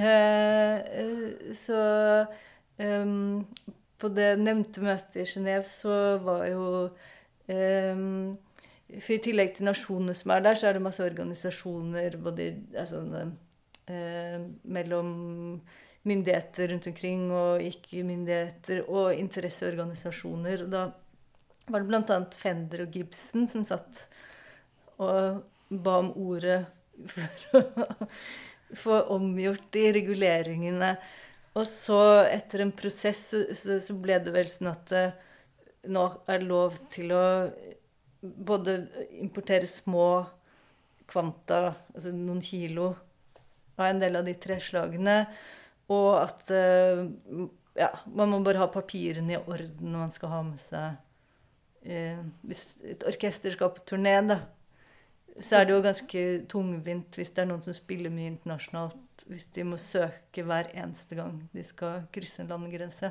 Eh, 0.00 0.76
eh, 1.02 1.52
så 1.54 1.80
ehm, 2.80 3.44
på 4.00 4.10
det 4.14 4.30
nevnte 4.40 4.82
møtet 4.84 5.20
i 5.22 5.26
Genéve 5.28 5.66
så 5.68 5.96
var 6.24 6.46
jo 6.48 6.64
ehm, 7.52 8.32
For 8.96 9.14
i 9.14 9.20
tillegg 9.22 9.52
til 9.54 9.68
nasjonene 9.68 10.16
som 10.18 10.32
er 10.34 10.42
der, 10.42 10.58
så 10.58 10.66
er 10.66 10.74
det 10.76 10.82
masse 10.82 11.04
organisasjoner 11.04 12.16
både 12.22 12.48
altså, 12.74 13.04
eh, 13.86 14.40
mellom 14.64 15.12
myndigheter 16.08 16.72
rundt 16.72 16.88
omkring 16.90 17.28
og 17.30 17.62
ikke-myndigheter 17.62 18.82
og 18.88 19.14
interesseorganisasjoner. 19.14 20.64
Og 20.64 20.72
da 20.72 20.82
var 21.70 21.84
det 21.84 21.90
bl.a. 21.92 22.18
Fender 22.34 22.84
og 22.86 22.96
Gibson 22.96 23.46
som 23.50 23.66
satt 23.68 24.06
og 25.00 25.44
ba 25.70 25.96
om 26.02 26.10
ordet 26.18 26.64
for 27.12 27.60
å 27.60 27.62
få 28.76 29.00
omgjort 29.14 29.70
de 29.74 29.86
reguleringene. 29.96 30.94
Og 31.58 31.66
så, 31.66 31.98
etter 32.30 32.62
en 32.62 32.72
prosess, 32.76 33.24
så, 33.58 33.78
så, 33.82 33.96
ble 33.98 34.20
det 34.22 34.32
vel 34.34 34.48
sånn 34.50 34.70
at 34.70 34.86
det 34.92 35.04
nå 35.90 36.04
er 36.30 36.44
lov 36.44 36.76
til 36.92 37.10
å 37.16 37.24
både 38.20 38.76
importere 39.22 39.66
små 39.66 40.26
kvanta, 41.10 41.72
altså 41.94 42.12
noen 42.14 42.42
kilo, 42.44 42.92
av 43.80 43.86
en 43.88 44.02
del 44.02 44.18
av 44.20 44.28
de 44.28 44.34
tre 44.38 44.60
slagene, 44.62 45.24
og 45.90 46.12
at 46.20 46.52
eh, 46.54 47.08
Ja, 47.78 47.88
man 48.10 48.32
må 48.32 48.40
bare 48.44 48.58
ha 48.58 48.66
papirene 48.70 49.36
i 49.36 49.38
orden 49.38 49.92
når 49.92 50.00
man 50.02 50.10
skal 50.12 50.32
ha 50.32 50.40
med 50.42 50.58
seg 50.58 51.86
eh, 51.86 52.18
Hvis 52.42 52.64
et 52.82 53.04
orkester 53.06 53.54
skal 53.54 53.70
på 53.72 53.84
turné, 53.92 54.16
da, 54.26 54.40
så 55.38 55.60
er 55.60 55.66
det 55.66 55.74
jo 55.76 55.84
ganske 55.84 56.24
tungvint 56.50 57.16
hvis 57.16 57.30
det 57.34 57.44
er 57.44 57.48
noen 57.50 57.62
som 57.64 57.74
spiller 57.76 58.12
mye 58.12 58.32
internasjonalt, 58.34 58.98
hvis 59.28 59.48
de 59.54 59.66
må 59.66 59.78
søke 59.80 60.44
hver 60.46 60.70
eneste 60.72 61.18
gang 61.18 61.36
de 61.52 61.64
skal 61.66 62.06
krysse 62.14 62.42
en 62.42 62.50
landegrense. 62.50 63.10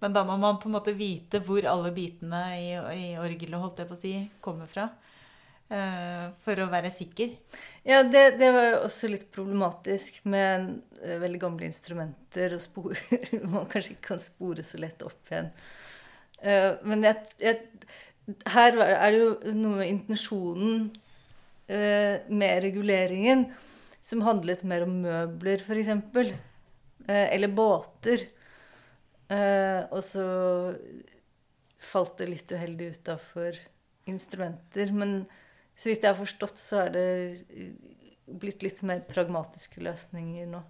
Men 0.00 0.14
da 0.16 0.24
må 0.24 0.36
man 0.40 0.58
på 0.60 0.70
en 0.70 0.76
måte 0.78 0.96
vite 0.96 1.42
hvor 1.44 1.66
alle 1.68 1.92
bitene 1.92 2.42
i, 2.56 2.68
i 2.72 3.06
orgelet 3.20 3.60
holdt 3.60 3.82
jeg 3.82 3.90
på 3.90 3.96
å 3.96 4.00
si, 4.00 4.14
kommer 4.44 4.70
fra. 4.70 4.88
Uh, 5.70 6.32
for 6.42 6.58
å 6.58 6.66
være 6.66 6.90
sikker. 6.90 7.36
Ja, 7.86 8.00
det, 8.02 8.24
det, 8.40 8.48
var 8.50 8.64
jo 8.66 8.78
også 8.88 9.06
litt 9.06 9.28
problematisk 9.30 10.16
med 10.26 10.64
uh, 10.98 11.18
veldig 11.22 11.38
gamle 11.44 11.68
instrumenter. 11.68 12.56
og 12.56 12.64
spor, 12.64 12.96
Man 13.52 13.68
kanskje 13.70 13.94
ikke 13.94 14.08
kan 14.08 14.22
spore 14.24 14.64
så 14.66 14.80
lett 14.82 15.04
opp 15.06 15.30
igjen. 15.30 15.52
Uh, 16.40 16.72
men 16.90 17.06
jeg, 17.06 17.22
jeg, 17.44 17.60
her 18.50 18.80
er 18.82 19.06
det 19.12 19.20
jo 19.20 19.30
noe 19.60 19.82
med 19.82 19.92
intensjonen 19.92 20.90
med 21.70 22.64
reguleringen 22.64 23.44
som 24.04 24.24
handlet 24.24 24.64
mer 24.64 24.86
om 24.86 25.00
møbler, 25.04 25.62
f.eks. 25.62 25.90
Uh, 26.20 26.34
eller 27.08 27.52
båter. 27.52 28.28
og 29.30 30.00
så 30.02 30.24
falt 31.78 32.16
det 32.18 32.26
litt 32.32 32.50
uheldig 32.50 32.88
utafor 32.96 33.58
instrumenter. 34.10 34.90
men 34.92 35.12
så 35.74 35.88
vidt 35.88 36.02
jeg 36.02 36.10
har 36.10 36.18
forstått, 36.18 36.58
så 36.58 36.82
er 36.84 36.90
det 36.96 37.06
blitt 38.26 38.62
litt 38.62 38.82
mer 38.82 39.04
pragmatiske 39.06 39.80
løsninger 39.80 40.50
nå. 40.50 40.60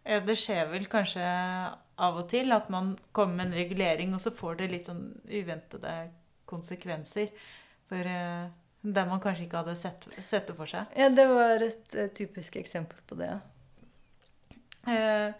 Det 0.00 0.36
skjer 0.38 0.70
vel 0.70 0.86
kanskje 0.88 1.26
av 2.00 2.16
og 2.22 2.30
til 2.32 2.54
at 2.56 2.70
man 2.72 2.94
kommer 3.12 3.42
med 3.42 3.50
en 3.50 3.58
regulering, 3.60 4.14
og 4.16 4.22
så 4.22 4.32
får 4.32 4.62
det 4.62 4.70
litt 4.72 4.88
sånn 4.88 5.04
uventede 5.28 5.94
konsekvenser. 6.48 7.28
For 7.90 8.08
uh, 8.08 8.48
der 8.80 9.08
man 9.08 9.20
kanskje 9.20 9.44
ikke 9.46 9.60
hadde 9.60 9.76
sett, 9.76 10.06
sett, 10.24 10.46
det 10.48 10.56
for 10.56 10.70
seg. 10.70 10.88
Ja, 10.96 11.10
det 11.12 11.26
var 11.28 11.64
et 11.64 11.96
uh, 11.98 12.06
typisk 12.16 12.56
eksempel 12.60 13.00
på 13.08 13.18
det. 13.20 13.32
Uh, 14.88 15.32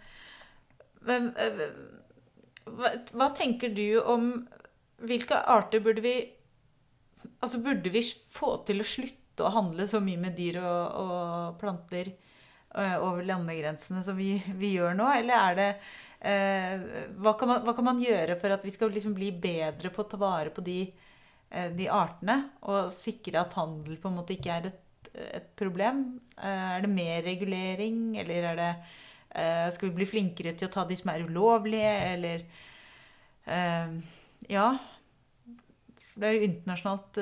men, 1.08 1.30
hva, 2.68 2.90
hva 3.16 3.30
tenker 3.36 3.72
du 3.72 4.02
om 4.02 4.34
Hvilke 5.00 5.38
arter 5.48 5.80
burde 5.80 6.02
vi 6.04 6.12
Altså, 7.40 7.60
burde 7.64 7.88
vi 7.92 8.02
få 8.04 8.58
til 8.68 8.82
å 8.82 8.86
slutte 8.86 9.46
å 9.46 9.52
handle 9.54 9.86
så 9.88 10.00
mye 10.04 10.20
med 10.20 10.36
dyr 10.36 10.58
og, 10.60 11.00
og 11.00 11.54
planter 11.60 12.10
uh, 12.76 12.96
over 13.00 13.24
landegrensene 13.24 14.02
som 14.04 14.18
vi, 14.18 14.34
vi, 14.60 14.74
gjør 14.76 14.96
nå? 14.98 15.06
Eller 15.16 15.36
er 15.36 15.56
det 15.56 15.68
uh, 15.80 16.84
hva, 17.20 17.32
kan 17.40 17.48
man, 17.48 17.62
hva, 17.64 17.74
kan 17.76 17.86
man, 17.88 18.02
gjøre 18.04 18.36
for 18.40 18.52
at 18.52 18.64
vi 18.66 18.74
skal 18.74 18.92
liksom 18.92 19.16
bli 19.16 19.30
bedre 19.32 19.92
på 19.92 20.04
å 20.04 20.10
ta 20.12 20.20
vare 20.20 20.52
på 20.52 20.64
de, 20.64 20.82
uh, 20.88 20.99
de 21.50 21.88
artene? 21.90 22.36
Og 22.70 22.92
sikre 22.94 23.40
at 23.42 23.56
handel 23.58 23.96
på 23.98 24.10
en 24.10 24.18
måte 24.20 24.36
ikke 24.36 24.54
er 24.54 24.68
et, 24.70 25.10
et 25.40 25.48
problem? 25.58 26.20
er 26.40 26.80
det 26.80 26.88
mer 26.88 27.24
regulering, 27.26 28.14
eller 28.22 28.46
er 28.52 28.60
det 28.60 28.70
Skal 29.74 29.90
vi 29.90 29.96
bli 29.98 30.06
flinkere 30.08 30.54
til 30.54 30.68
å 30.68 30.72
ta 30.72 30.84
de 30.88 30.96
som 30.96 31.10
er 31.12 31.26
ulovlige, 31.26 31.92
eller 32.14 32.46
Ja. 34.48 34.70
For 36.12 36.22
det 36.22 36.28
er 36.28 36.36
jo 36.38 36.48
internasjonalt 36.48 37.20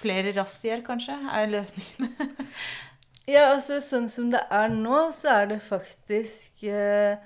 flere 0.00 0.32
razziaer, 0.36 0.82
kanskje, 0.86 1.16
er 1.32 1.50
løsningen. 1.50 2.46
ja, 3.34 3.50
altså 3.50 3.80
sånn 3.84 4.08
som 4.12 4.30
det 4.32 4.42
er 4.52 4.72
nå, 4.72 5.02
så 5.16 5.34
er 5.40 5.52
det 5.54 5.60
faktisk 5.66 6.64
uh, 6.68 7.20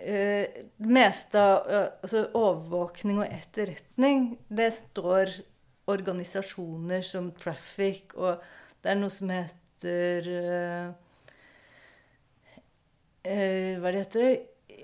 Det 0.00 0.88
meste 0.88 1.40
av 1.40 1.66
altså, 2.02 2.24
overvåkning 2.34 3.20
og 3.20 3.28
etterretning, 3.28 4.38
det 4.48 4.70
står 4.76 5.34
organisasjoner 5.90 7.04
som 7.04 7.30
Traffic, 7.36 8.14
og 8.14 8.40
det 8.80 8.92
er 8.92 9.00
noe 9.00 9.12
som 9.12 9.32
heter 9.32 10.30
Hva 13.20 13.92
det 13.92 14.00
heter 14.04 14.24
det? 14.24 14.32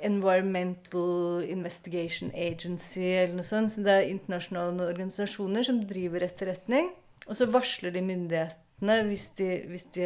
Environmental 0.04 1.40
Investigation 1.48 2.28
Agency 2.34 3.06
eller 3.06 3.38
noe 3.38 3.46
sånt. 3.46 3.72
Så 3.72 3.84
det 3.84 3.94
er 3.94 4.10
internasjonale 4.10 4.90
organisasjoner 4.90 5.64
som 5.64 5.80
driver 5.88 6.26
etterretning. 6.26 6.90
Og 7.26 7.38
så 7.38 7.48
varsler 7.48 7.94
de 7.94 8.04
myndighetene 8.04 8.65
hvis 8.80 9.30
de, 9.38 9.66
hvis 9.70 9.84
de 9.94 10.02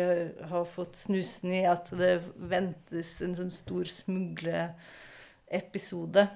har 0.46 0.64
fått 0.64 0.96
snusen 0.96 1.52
i 1.52 1.64
at 1.66 1.90
det 1.98 2.22
ventes 2.36 3.20
en 3.24 3.34
sånn 3.34 3.50
stor 3.50 3.84
smugleepisode. 3.90 6.28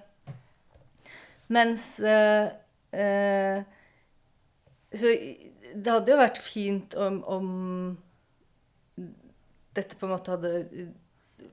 Mens 1.55 2.01
eh, 2.01 2.49
eh, 2.91 3.63
Så 4.91 5.07
det 5.75 5.91
hadde 5.91 6.11
jo 6.11 6.17
vært 6.19 6.39
fint 6.39 6.95
om, 6.99 7.23
om 7.27 7.97
dette 9.75 9.97
på 9.99 10.07
en 10.07 10.13
måte 10.15 10.31
hadde 10.35 10.67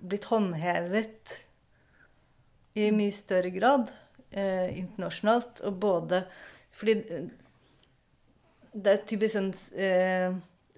blitt 0.01 0.25
håndhevet 0.29 1.45
i 2.77 2.91
mye 2.93 3.11
større 3.13 3.49
grad 3.53 3.91
eh, 4.29 4.77
internasjonalt. 4.77 5.61
Og 5.65 5.73
både 5.81 6.25
fordi 6.71 6.93
det 8.71 8.91
er 8.93 9.05
typisk 9.05 9.33
sånn 9.35 9.53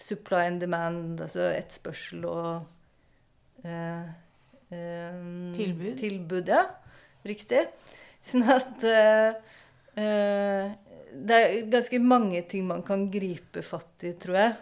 supply 0.04 0.48
and 0.50 0.60
demand, 0.64 1.22
altså 1.24 1.48
etterspørsel 1.54 2.26
og 2.28 3.64
eh, 3.64 4.10
eh, 4.74 5.22
Tilbud. 5.56 5.94
Tilbud, 6.02 6.52
ja. 6.52 6.66
Riktig. 7.24 7.64
Sånn 8.24 8.44
at 8.52 8.84
eh, 8.88 9.32
det 11.14 11.38
er 11.40 11.56
ganske 11.72 12.00
mange 12.04 12.42
ting 12.50 12.68
man 12.68 12.84
kan 12.86 13.08
gripe 13.14 13.64
fatt 13.64 14.08
i, 14.08 14.14
tror 14.20 14.40
jeg. 14.40 14.54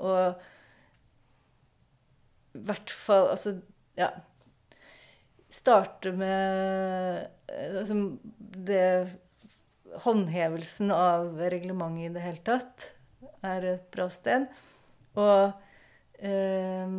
og 0.00 0.46
i 2.58 2.62
hvert 2.66 2.90
fall 2.90 3.28
Altså, 3.30 3.52
ja 3.98 4.08
starte 5.50 6.12
med 6.14 7.26
eh, 7.50 7.78
altså, 7.80 7.98
det 8.38 8.84
Håndhevelsen 10.04 10.92
av 10.94 11.40
reglementet 11.50 12.06
i 12.06 12.14
det 12.14 12.22
hele 12.22 12.42
tatt 12.46 12.84
er 13.46 13.66
et 13.74 13.88
bra 13.94 14.08
sted. 14.12 14.46
Og 15.20 15.52
eh, 16.20 16.94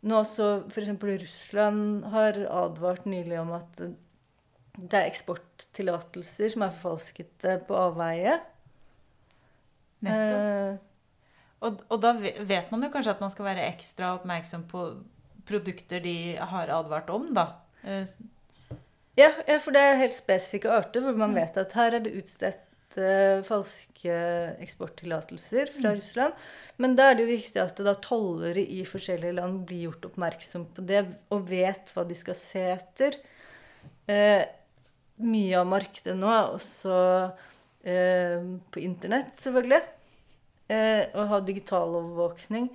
nå 0.00 0.20
så 0.28 0.50
f.eks. 0.70 0.92
Russland 1.24 2.06
har 2.12 2.38
advart 2.48 3.08
nylig 3.08 3.40
om 3.40 3.52
at 3.58 3.82
det 4.80 4.96
er 4.96 5.08
eksporttillatelser 5.10 6.54
som 6.54 6.64
er 6.64 6.76
forfalsket 6.76 7.48
på 7.66 7.76
avveie. 7.76 8.38
Nettopp. 10.06 10.38
Eh, 10.40 10.86
og, 11.60 11.82
og, 11.90 11.98
da 12.00 12.14
vet 12.16 12.70
man 12.72 12.86
jo 12.86 12.92
kanskje 12.92 13.12
at 13.12 13.20
man 13.20 13.32
skal 13.32 13.50
være 13.50 13.66
ekstra 13.68 14.14
oppmerksom 14.16 14.64
på 14.70 14.84
produkter 15.48 16.00
de 16.04 16.36
har 16.38 16.72
advart 16.72 17.10
om, 17.12 17.28
da. 17.36 17.50
Eh, 17.84 18.08
ja, 19.18 19.28
for 19.60 19.74
det 19.74 19.82
er 19.84 20.00
helt 20.00 20.16
spesifikke 20.16 20.70
arter 20.72 21.04
hvor 21.04 21.18
man 21.18 21.34
vet 21.36 21.58
at 21.60 21.74
her 21.76 21.98
er 21.98 22.04
det 22.06 22.14
utstedt 22.16 22.62
falske 23.46 24.14
eksporttillatelser 24.62 25.70
fra 25.76 25.92
mm. 25.92 25.96
Russland. 25.98 26.46
Men 26.82 26.96
da 26.98 27.10
er 27.10 27.18
det 27.18 27.26
jo 27.26 27.32
viktig 27.34 27.62
at 27.62 27.82
da 27.86 27.94
tollere 28.02 28.64
i 28.64 28.82
forskjellige 28.88 29.36
land 29.38 29.62
blir 29.68 29.86
gjort 29.88 30.08
oppmerksom 30.10 30.66
på 30.74 30.84
det 30.88 31.04
og 31.30 31.46
vet 31.50 31.92
hva 31.94 32.06
de 32.08 32.18
skal 32.18 32.38
se 32.38 32.64
etter. 32.74 33.20
Uh, 34.10 34.42
mye 35.20 35.58
av 35.60 35.68
markedet 35.68 36.16
nå 36.18 36.30
er 36.32 36.54
også 36.56 36.94
uh, 37.30 38.48
på 38.72 38.82
internett, 38.82 39.34
selvfølgelig. 39.38 39.82
Å 40.70 41.22
ha 41.26 41.38
digital 41.42 41.96
overvåkning 41.98 42.68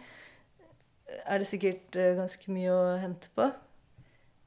er 1.23 1.41
det 1.41 1.47
sikkert 1.49 1.97
eh, 1.99 2.15
ganske 2.17 2.51
mye 2.53 2.73
å 2.73 2.97
hente 3.01 3.29
på. 3.37 3.49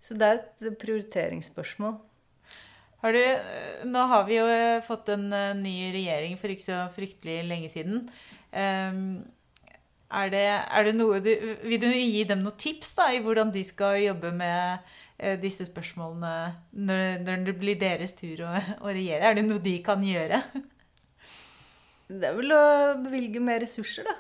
Så 0.02 0.16
det 0.18 0.28
er 0.28 0.40
et 0.40 0.80
prioriteringsspørsmål. 0.80 1.96
Har 3.02 3.14
du, 3.14 3.22
nå 3.86 4.04
har 4.10 4.24
vi 4.26 4.38
jo 4.38 4.44
eh, 4.50 4.82
fått 4.86 5.10
en 5.14 5.26
eh, 5.32 5.56
ny 5.58 5.74
regjering 5.94 6.38
for 6.40 6.50
ikke 6.50 6.66
så 6.66 6.78
fryktelig 6.94 7.40
lenge 7.46 7.70
siden. 7.72 8.06
Ehm, 8.50 9.02
er 10.08 10.32
det, 10.32 10.46
er 10.48 10.88
det 10.88 10.94
noe 10.96 11.20
du, 11.22 11.30
vil 11.62 11.82
du 11.82 11.88
gi 11.92 12.24
dem 12.26 12.42
noen 12.42 12.58
tips 12.58 12.94
da, 12.98 13.10
i 13.12 13.20
hvordan 13.22 13.52
de 13.54 13.62
skal 13.66 14.00
jobbe 14.00 14.32
med 14.34 14.94
disse 15.42 15.64
spørsmålene 15.66 16.32
når, 16.78 17.00
når 17.26 17.40
det 17.48 17.54
blir 17.58 17.78
deres 17.78 18.14
tur 18.16 18.44
å, 18.46 18.52
å 18.86 18.94
regjere? 18.94 19.28
Er 19.28 19.38
det 19.38 19.44
noe 19.46 19.62
de 19.62 19.74
kan 19.84 20.02
gjøre? 20.02 20.40
Det 22.08 22.24
er 22.30 22.38
vel 22.38 22.54
å 22.56 22.64
bevilge 23.02 23.42
mer 23.44 23.60
ressurser, 23.66 24.08
da 24.08 24.16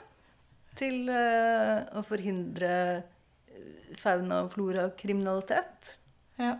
til 0.78 1.08
å 1.10 2.02
forhindre 2.06 2.72
eh, 2.98 3.94
fauna- 3.98 4.44
og 4.44 4.52
florakriminalitet. 4.54 5.94
Ja. 6.38 6.56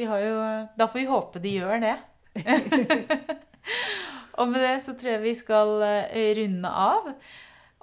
De 0.00 0.08
har 0.08 0.24
jo 0.24 0.40
Da 0.78 0.88
får 0.88 1.02
vi 1.02 1.10
håpe 1.10 1.42
de 1.44 1.54
gjør 1.58 1.84
det. 1.84 1.94
og 4.40 4.48
med 4.48 4.62
det 4.64 4.76
så 4.84 4.94
tror 4.96 5.16
jeg 5.16 5.24
vi 5.26 5.36
skal 5.36 5.72
uh, 5.82 6.18
runde 6.40 6.74
av. 6.88 7.10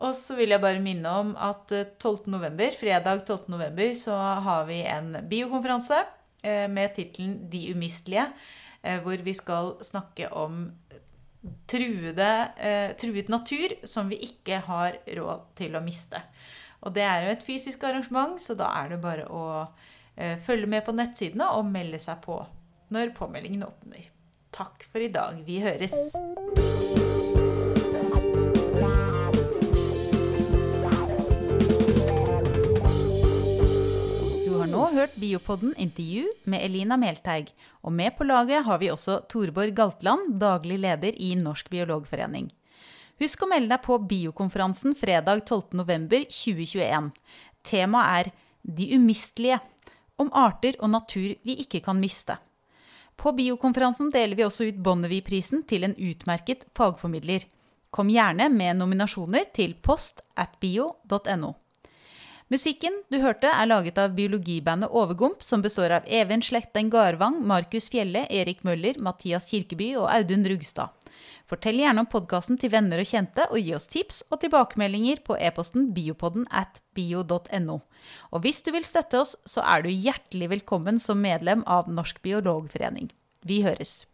Og 0.07 0.13
så 0.17 0.37
vil 0.37 0.53
jeg 0.53 0.61
bare 0.61 0.81
minne 0.81 1.09
om 1.09 1.33
at 1.41 1.73
12. 1.73 2.27
November, 2.29 2.73
fredag 2.77 3.23
12. 3.25 3.47
november 3.53 3.93
så 3.97 4.17
har 4.45 4.67
vi 4.69 4.83
en 4.85 5.15
biokonferanse 5.29 6.03
med 6.69 6.93
tittelen 6.93 7.49
'De 7.49 7.73
umistelige', 7.73 8.27
hvor 9.01 9.23
vi 9.25 9.33
skal 9.33 9.71
snakke 9.81 10.29
om 10.29 10.67
truede, 11.65 12.29
truet 13.01 13.27
natur 13.33 13.73
som 13.83 14.09
vi 14.09 14.21
ikke 14.29 14.61
har 14.69 14.99
råd 15.17 15.49
til 15.57 15.75
å 15.75 15.81
miste. 15.81 16.21
Og 16.85 16.93
det 16.93 17.03
er 17.03 17.25
jo 17.25 17.33
et 17.33 17.45
fysisk 17.45 17.83
arrangement, 17.89 18.37
så 18.41 18.55
da 18.57 18.69
er 18.83 18.93
det 18.93 19.01
bare 19.03 19.25
å 19.33 19.65
følge 20.45 20.69
med 20.69 20.85
på 20.85 20.95
nettsidene 20.97 21.51
og 21.57 21.67
melde 21.69 21.99
seg 22.01 22.23
på 22.23 22.39
når 22.93 23.13
påmeldingen 23.17 23.67
åpner. 23.67 24.07
Takk 24.55 24.87
for 24.91 25.03
i 25.03 25.11
dag. 25.13 25.43
Vi 25.45 25.59
høres. 25.61 25.93
nå 34.77 34.83
hørt 34.93 35.15
Biopodden 35.17 35.73
intervju 35.79 36.27
med 36.45 36.61
Elina 36.65 36.97
Melteig. 36.99 37.49
Og 37.81 37.93
med 37.93 38.13
på 38.17 38.27
laget 38.27 38.65
har 38.65 38.77
vi 38.81 38.91
også 38.93 39.21
Torborg 39.31 39.73
Galtland, 39.75 40.35
daglig 40.39 40.77
leder 40.83 41.15
i 41.17 41.33
Norsk 41.39 41.71
biologforening. 41.71 42.51
Husk 43.17 43.41
å 43.41 43.49
melde 43.49 43.71
deg 43.73 43.81
på 43.85 43.97
biokonferansen 44.09 44.93
fredag 44.97 45.41
12.11.2021. 45.47 47.09
Temaet 47.65 48.19
er 48.19 48.31
De 48.77 48.89
umistelige. 48.97 49.61
Om 50.17 50.31
arter 50.33 50.77
og 50.81 50.89
natur 50.89 51.35
vi 51.45 51.57
ikke 51.61 51.83
kan 51.85 51.99
miste. 52.01 52.37
På 53.17 53.33
biokonferansen 53.37 54.09
deler 54.13 54.37
vi 54.37 54.45
også 54.45 54.67
ut 54.69 54.81
Bonnevie-prisen 54.85 55.63
til 55.69 55.85
en 55.87 55.95
utmerket 55.97 56.67
fagformidler. 56.77 57.45
Kom 57.89 58.11
gjerne 58.13 58.49
med 58.53 58.77
nominasjoner 58.77 59.47
til 59.57 59.73
post 59.81 60.21
at 60.37 60.59
bio.no. 60.61 61.55
Musikken 62.47 62.93
du 63.11 63.17
hørte, 63.19 63.49
er 63.51 63.67
laget 63.67 63.97
av 63.99 64.13
biologibandet 64.15 64.93
Overgump, 64.95 65.41
som 65.43 65.63
består 65.65 65.91
av 65.97 66.05
Even 66.07 66.39
Slekten 66.45 66.87
Garvang, 66.93 67.41
Markus 67.43 67.89
Fjelle, 67.91 68.21
Erik 68.31 68.61
Møller, 68.63 68.95
Mathias 69.03 69.49
Kirkeby 69.51 69.89
og 69.99 70.07
Audun 70.13 70.47
Rugstad. 70.47 70.93
Fortell 71.47 71.81
gjerne 71.81 72.05
om 72.05 72.07
podkasten 72.07 72.59
til 72.59 72.71
venner 72.71 73.01
og 73.03 73.09
kjente, 73.09 73.49
og 73.51 73.59
gi 73.59 73.73
oss 73.75 73.89
tips 73.91 74.21
og 74.31 74.39
tilbakemeldinger 74.45 75.19
på 75.27 75.35
e-posten 75.35 75.89
biopodden 75.95 76.47
at 76.47 76.79
bio.no. 76.95 77.81
Og 78.31 78.43
hvis 78.43 78.63
du 78.65 78.73
vil 78.75 78.87
støtte 78.87 79.21
oss, 79.21 79.35
så 79.47 79.63
er 79.63 79.85
du 79.85 79.89
hjertelig 79.91 80.51
velkommen 80.57 81.01
som 81.01 81.21
medlem 81.23 81.63
av 81.67 81.89
Norsk 81.91 82.21
biologforening. 82.25 83.11
Vi 83.47 83.63
høres! 83.65 84.05